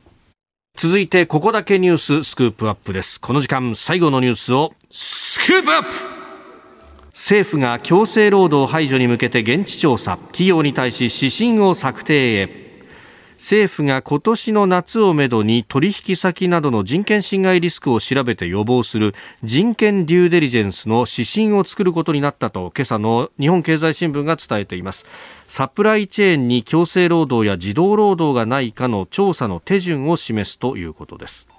[0.78, 3.20] 続いて、ここだけニューススクープアップです。
[3.22, 5.90] この時間、最後のニュースをスクープアップ
[7.14, 12.63] 政府が強制労働排除に向けて現地調査、企業に対し指針を策定へ。
[13.44, 19.14] 政府が今年の夏をめどに取引先などの人権侵害リスクを調べて予防する
[19.44, 25.06] 人権デューデリジェンスの指針を作ることになったと今朝の日本経済新聞が伝えています。
[25.50, 31.50] サプライチェーンに強制労働や児童労働がないかの調査の手順を示すということです。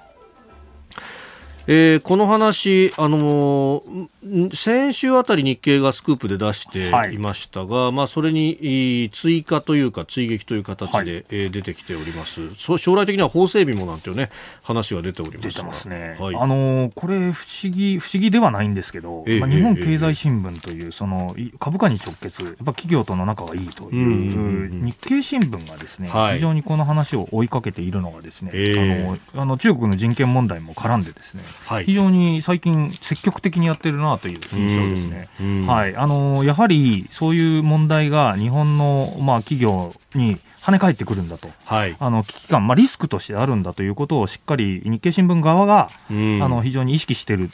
[1.66, 7.18] えー、この話、あのー、先週あたり日経がスクープで出してい。
[7.24, 12.54] ましたが、はい、まあ、それに追加というか追撃という形で、はい、えー、出てきております。
[12.54, 14.30] 将来的には法整備もなんていうね
[14.62, 35.66] 話が出ております出てますね、はい、あのー、これ不思議不思議ではないんですけど、えー、まあ、日本経済新聞というその株価に直結やっぱ企業との仲がいいという日経新聞がですね、非常にこの話を追いかけているのがですね、えー、あのあの中国の人権問題も絡んでですねはい、非常に最近積極的にやってるなという印象ですね。
[35.66, 47.50] はい、あのやはりそういう問題が日本のまあ企業に跳ね返ってくるんだと、はい、あの危機感、まあ、リスクとしてあるんだということをしっかり日経新聞側が、あの非常に意識してる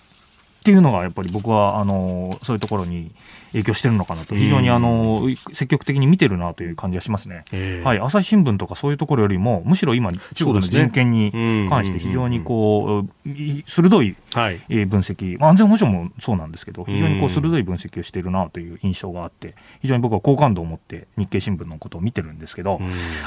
[0.61, 3.11] っていうのがやっぱり僕はあのそういうところに
[3.53, 7.45] 影響してるのかなと、非常にあの積極的に見てるなという感じがしますね、
[7.85, 11.33] はい、朝日新聞とかそういうところよりも、むしろ今、中国の人権に
[11.69, 13.31] 関して非常にこう
[13.67, 22.81] 鋭い分析、安全保障もそうなんですけど、非常にこう鋭い分析をしているなという印象があって、非常に僕は好感度を持って日経新聞のことを見てるんですけど、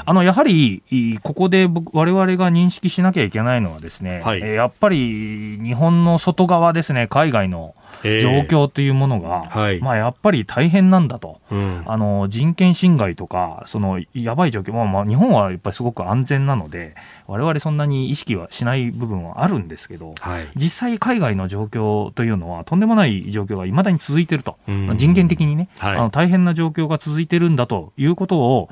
[0.04, 0.82] あのやはり
[1.22, 16.94] ここでわれわれが認識しなきゃいけないのはですね、はい、やっぱり日本の外側ですね、海外の状況というものが、はい、まあ、やっぱり大変なんだと、うん、あの人権侵害とか、そのやばい状況、まあ、まあ日本はやっぱりすごく安全なので、
[17.26, 24.94] われわれそんなに意識はしない部分はあるんですけど、はい、実際、海外の状況というのは、とんでもない状況がいまだに続いていると、うん。
[24.96, 28.68] 人権的にね、はい、あの大変な状況が続いてるんだということを、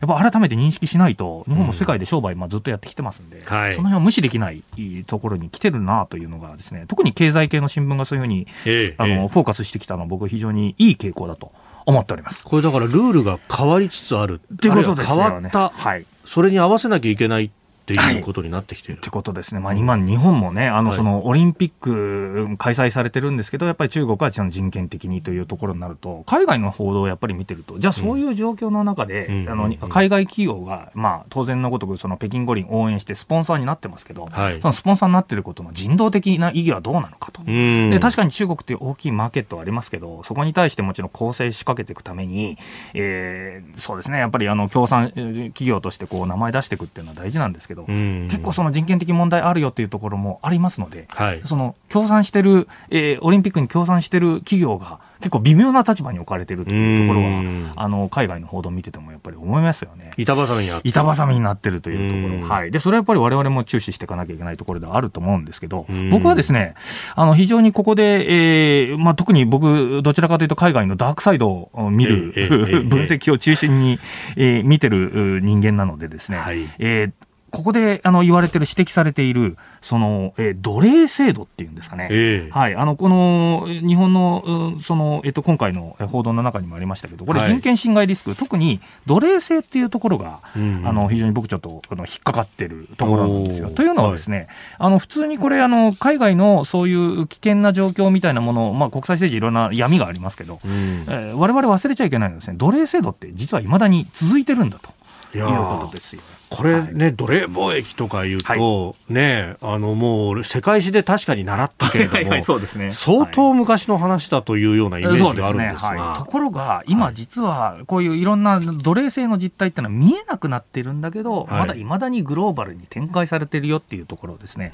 [0.00, 4.62] やっぱ改めて認識しないと、日本も世界で商売、まあ、ずっとやってきてますんで、はい、その辺は無視できない
[5.06, 11.52] ところに来てるなというのがですね、特に経済系の新聞がそういうふうに、えー、あのフォーカスしてきたのは、僕、非常にいい傾向だと
[11.86, 12.44] 思っております。
[12.44, 14.40] これだからルールが変わりつつある。
[14.54, 15.22] ってことですよね。
[15.24, 17.50] 変わった、はい、それに合わせなきゃいけない
[17.92, 42.58] っていうことになってきている、はい、ってことですね、まあ、今、日本もね、あのそのオリンピック開催されてるんですけど、やっぱり中国は人権的にというところになると、海外の報道をやっぱり見てると、じゃあ、そういう状況の中で、うん、あの海外企業が、まあ、当然のごとくその北京五輪応援して、スポンサーになってますけど、はい、そのスポンサーになってることの人道的な意義はどうなのかと、うん、で確かに中国って大きいマーケットはありますけど、そこに対してもちろん構成しかけていくために、
[42.94, 60.12] えー、そうですね、やっぱりあの共産企業としてこう名前出していくっていうのは大事なんですけど、うん、結構その人権的問題あるよっていうところもありますので、はい、その協賛してる、えー、オリンピックに協賛してる企業が結構微妙な立場に置かれてるっていうところは、あの海外の報道を見ててもやっぱり思いますよね。
[60.16, 66.74] 板挟みになって板挟みになってるというところ、はい、でそれはやっぱりわれわれも注視していかなきゃいけないところではあると思うんですけど、僕はですね、
[67.14, 72.32] あの非常にここで、えーまあ、特に僕、どちらかというと海外のダークサイドを見る、
[72.88, 73.98] 分析を中心に、
[74.36, 77.12] えー、見てる人間なのでですね、はい、えー
[77.56, 82.08] ここであの言われてる、指摘されている、その、えー、奴隷制度っていうんですかね。
[82.10, 82.76] えー、はい。
[82.76, 93.70] あの、この、日本の、その、えっ、と、今回の報道の中にもありましたけど、これ人権侵害リスク、はい、特に奴隷制っていうところが、うんあの、非常に僕ちょっと、あの、引っかかってるところなんですよ。
[93.70, 94.48] というのはですね、はい、
[94.78, 100.70] あの、普通にこれ、あの、海外のそういう危険な状況みたいなものを、まあ、国際政治いろんな闇がありますけど、うん
[101.08, 104.94] えー、我々忘れちゃいけないのはですね、奴隷制度って実はいまだに続いてるんだと。
[105.34, 106.22] いうことですよ。
[106.50, 116.00] これね、はい、奴隷貿易とかいうと、はい、ね、あのもう世界史で確かに習ったけれども、 そうですね、相当昔の話だというようなイメージがあるんですが、ね。
[116.00, 121.84] はい、ところが今実はこういういろんな奴隷制の実態っていうのは見えなくなってるんだけど、まだい。
[121.84, 124.72] まだにグローバルに展開されてるよっていうところをですね、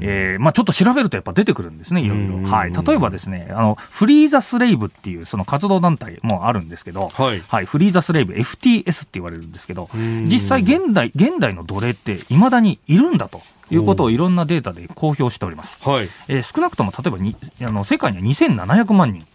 [0.00, 2.42] えー、まあちょっと調べるとやっぱ出てくるんですね、いろいろ。
[2.42, 13.40] はい、例えばですね、あのフリーザスレイブっていうその活動団体もあるんですけど、はい、はい、フリーザスレイブ FTS って言われるんですけど、実際現代現代の奴隷っていまだにいるんだと。
[13.70, 15.78] いうことをいろんなデータで公表しております。
[15.82, 19.26] はい、えー、少なくとも例えばにあの世界には2700万人。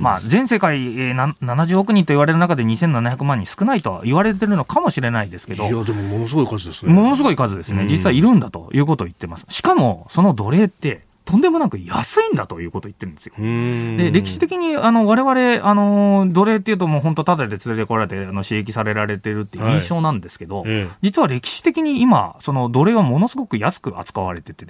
[0.00, 6.92] まあ、全世界、えー、70億人と言われる中で2700万人少ないとは言われてるのかもしれないですけど、いや、でもものすごい数ですね。
[6.92, 7.86] ものすごい数ですね。
[7.90, 9.44] 実際いるんだということを言ってます。
[9.48, 13.34] しかも、その奴隷って、とんでもなく安いんだということを言ってるんですよ。
[13.36, 24.64] で歴史的にあの我々あの奴隷っていうともう本当ただで連れてこられてあの刺激されられてるっていう印象なんですけど、はい、実は歴史的に今その奴隷はものすごく安く扱われてて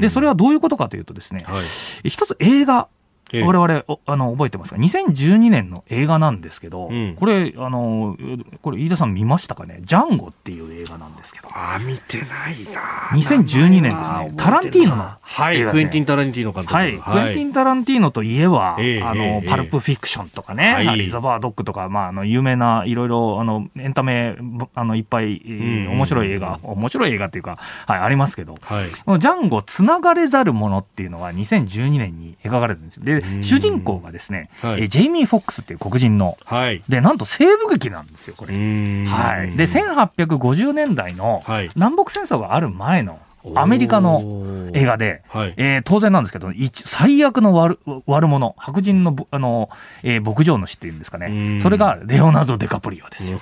[0.00, 1.60] でそれはどういうことかというとですね、は
[2.02, 2.88] い、一つ映画
[3.34, 8.16] 我々あの覚えてますが2012年の映画なんですけど、うん、これあの
[8.60, 11.48] これ飯田さん見ましたかね「ジャンゴ」っていう映画なんですけど。
[11.54, 13.10] あ見てないな。
[13.12, 14.32] 2012年ですね。
[14.36, 16.74] タランティーノのはい、クエンティン・タランティーノ監督。
[16.74, 24.36] はい、クエンティン・タランティーノといえば、あの、パルプフィクションとかね、リザバードッグとか、まあ、あの、有名ないろいろ、あの、エンタメ、
[24.74, 33.00] あの、いっぱい、面白い映画、面白い映画っていうか、はい、ありますけど、はい、このジャンゴ、つながれざるものっていうのは2012年に描かれてるんです。
[33.04, 38.52] で、主人公がですね、はい、ジェイミー・フォックスっていう黒人の、はい、で、なんと西部劇なんですよ、これ。
[38.54, 39.56] はい。
[39.56, 41.42] で、1850年代の
[41.74, 43.18] 南北戦争がある前の、
[43.54, 49.68] アメリカの映画で、はい、えー、当然なんですけど、最悪の悪悪者、白人のあの、
[50.02, 53.32] えー、牧場主っていうんですかね、それがレオナルド・デカプリオです。
[53.32, 53.40] よ。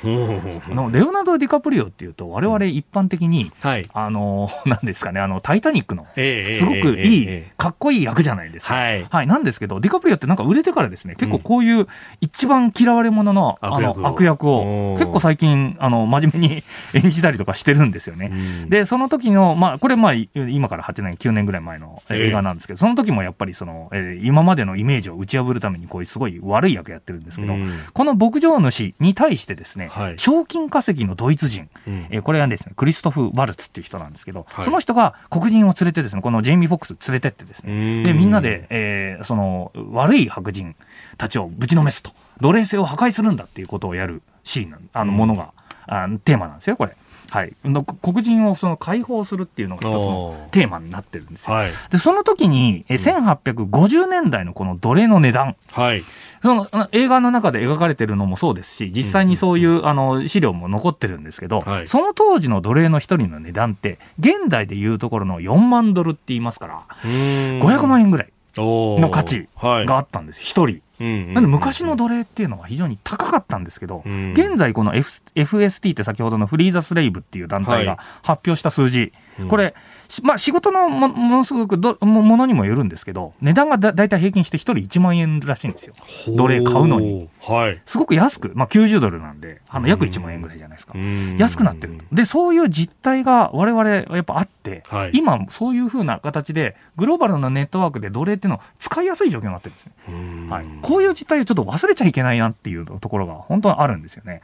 [0.69, 8.75] のレオナルド・デカプリオっていうと、われわれ一般的に、はい、あの、 なんですかね、あの、タイタニックの、すごくいい、かっこいい役じゃないですか。
[8.75, 9.27] はい、はい。
[9.27, 11.87] なんですけど、デカプリオってなんか売れてからですね、結構こういう
[12.21, 16.63] 一番嫌われ者の、あの、悪役を、結構最近、あの、真面目に
[16.95, 18.33] 演じたりとかしてるんですよね。
[18.69, 27.55] で、その時の、まあ、これまあ、今から8年、9年ぐらい前の映画なんですけど、その時もやっぱりその、えー、今までのイメージを打ち破るために、こういうすごい悪い役やってるんですけど、
[27.93, 40.75] この牧場主に対してですね、はい、賞金稼ぎのドイツ人、うん、えー、これはですね、クリストフ・ワルツっていう人なんですけど、はい、その人が黒人を連れてですね、このジェイミー・フォックス連れてってですね、で、みんなで、えー、その、悪い白人
[41.17, 45.53] たちをぶちのめすと、奴隷制を破壊するんだっていうことをやるシーンあのものが、
[45.87, 46.97] あテーマなんですよ、これ。
[47.31, 47.55] はい、
[48.03, 51.55] 黒人をその解放するっていうのが一つのテーマになってるんですよ。
[51.55, 56.05] はい、でその時にえ1850年代のこの奴隷の値段、はい、
[56.43, 70.83] その映画の中で描かれてるのもそうですし実際にそういう、あの資料も残ってるんですけど、はい、その当時の奴隷の一人の値段って現代でいうところの4万ドルって言いますから500万円ぐらいの価値があったんです一、人。
[71.01, 79.13] なんで昔の奴隷っていうのは非常に高かったんですけど、現在この、F、FST って先ほどのフリーザスレイブっていう団体が発表した数字、
[79.49, 79.75] これ、
[80.23, 85.95] まあ、仕事のもものすごくどものにもよるんですけど、値段がだだいたい平均して1人1万円らしいんですよ、
[86.29, 87.29] 奴隷買うのに。
[87.41, 90.95] はい、すごく安く、まあ、90ドルなんで、あの約1万円ぐらいじゃないですか、
[91.39, 91.99] 安くなってる。
[92.13, 100.51] で、そういう実態がわれわれやっぱあって、はい、今、そういうふうな形で、グローバルなネットワークで奴隷っていうのを使いやすい状況になってるんですね。
[100.51, 104.43] はい、こういう実態をちょっと忘れちゃいけないなっていうところが本当はあるんですよね。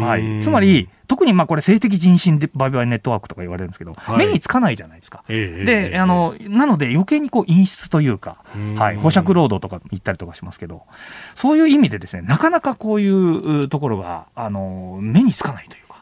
[0.00, 5.24] はい、つまり特にまあこれ性的人身売買ネットワークとか言われるんですけど、はい、目につかないじゃないですか。
[5.28, 8.36] えー、で、えー、あの、なので余計にこう陰湿というか、
[8.76, 10.82] はい、保釈労働とか言ったりとかしますけど、
[11.34, 15.94] そういう意味でですね、なかなかこういうところが、あの、目につかないというか、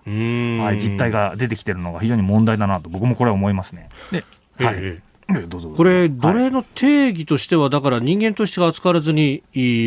[0.64, 3.88] はい、実態が出てきてるのが非常に問題だなと僕もこれは思いますね。
[4.11, 4.24] で、
[4.59, 5.02] はい。
[5.29, 9.43] えーこれ、奴隷の定義としては、だから人間として扱われずに、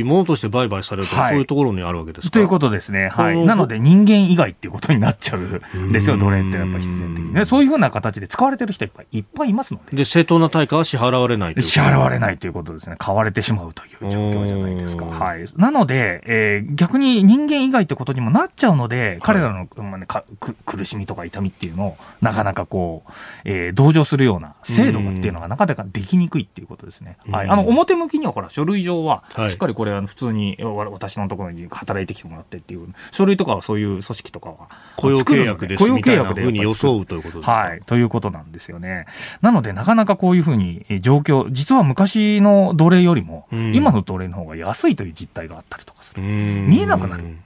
[0.06, 2.32] ものとして売買されると、はい、そういうところにあるわけですか？
[2.32, 15.06] ということですね、はい、なので人間以外っていうことになっちゃうんですよ、奴隷ってやっぱり必然的に、そういうふうな形で使われてる人いっぱいいっぱいいますので、で正当な対価は支払われない支払われないということですね、買われてしまうという状況じゃないですか。
[15.06, 20.26] はい、なので、えー、逆に人間以外ってことにもなっちゃうので、彼らの、まあね、か
[20.66, 23.12] 苦しみとか痛みっていうのを、なかなかこう、
[23.46, 27.18] えー、同情するような制度っていうのがなかなかでききにくいっていうことですね。
[27.30, 37.52] はい、あの表向きにはほら書類上はしっかりこれは普通に私のところに働いてきてもらってっていう書類とかはそういう組織とかは雇用契約で雇用契約でに装うということですか？
[37.52, 39.06] はい、ということなんですよね。
[39.42, 46.24] なのでなかなかこういうふうに状況実は昔の奴隷よりも今の奴隷の方が安いという実態があったりとかする。
[46.24, 47.38] 見えなくなる。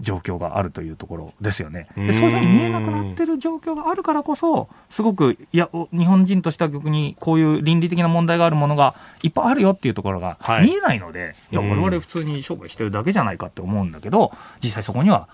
[0.00, 1.88] 状況があるというところですよね。
[1.96, 14.32] でそういうふうに見えなくなってる状況があるからこそ、すごく、いや、日本人としては逆にこういう倫理的な問題があるものがいっぱいあるよっていうところが見えないので、はい、いや、我々普通に商売してるだけじゃないかって思うんだけど、
[14.62, 15.28] 実際そこには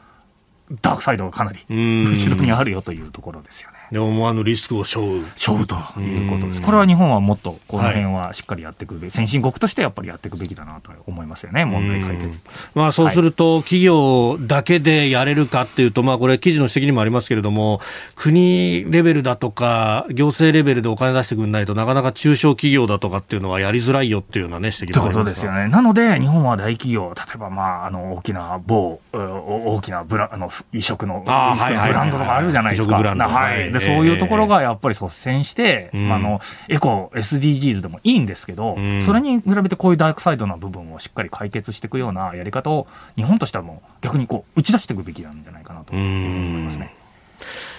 [0.83, 3.76] ダークサイドがかなり後ろにあるよというところですよね。
[3.93, 5.25] で思わぬリスクを背負う。
[5.37, 6.63] 背負うということです。
[6.63, 12.43] これは日本はもっとこの辺はしっかりやっていくべき、はい、先進国としてやっぱりやっていくべきだなと思いますよね、問題解決。
[12.75, 17.81] まあそうすると、企業だけでやれるかっていうと、まあこれ記事の指摘にもありますけれども、
[18.15, 25.69] 国レベルだとか、行政レベルでお金出してくれないとなかなか中小企業だとかっていうのはやりづらいよっていうようなね、指摘もありますということですよね。
[25.69, 32.97] なので、日本は大企業、例えばまあ、あの、大きな某、大きなブラ、あの、移植の、ブランドとかあるじゃないですか。
[32.97, 33.76] はい。
[33.79, 46.95] で、そういうところがやっぱり率先して、うん、あの、エコ SDGs でもいいんですけど、うん、それに比べてこういうダークサイドな部分をしっかり解決していくようなやり方を日本としてはもう逆にこう打ち出していくべきなんじゃないかなと思いますね。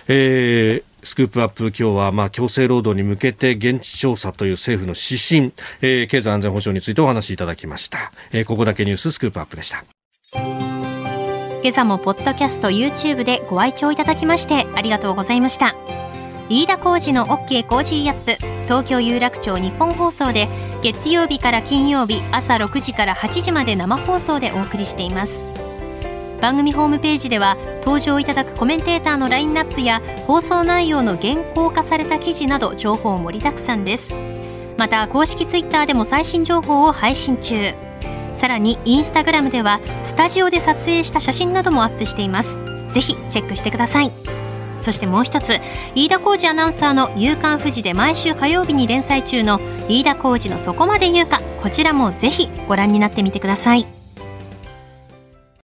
[0.07, 9.85] えースクープアップ今日はまあ強制労働に向けて現地調査という政府の指針、えー、経済安全保障についてお話しいただきました、えー、ここだけニューススクープアップでした
[11.63, 15.75] 今朝もポッドキャスト YouTube でご愛聴いただきましてありがとうございました。
[16.49, 20.47] 飯田浩司の OK Cozy up 東京有楽町ニッポン放送で
[20.81, 25.45] 月曜日から金曜日朝6時から8時まで生放送でお送りしています。
[26.39, 34.15] 番組ホームページでは登場いただくコメンテーターのラインナップや放送内容の原稿化された記事など情報盛りだくさんです。
[34.77, 37.86] また公式ツイッターでも最新情報を配信中。
[38.37, 42.59] さらにインスタグラムではスタジオで撮影した写真などもアップしています。
[42.91, 44.11] ぜひチェックしてください。
[44.79, 45.59] そしてもう一つ
[45.95, 49.59] 飯田浩二アナウンサーの「夕刊富士」で毎週火曜日に連載中の
[49.89, 53.96] 飯田浩二の「そこまで言うか」こちらもぜひご覧になってみてください。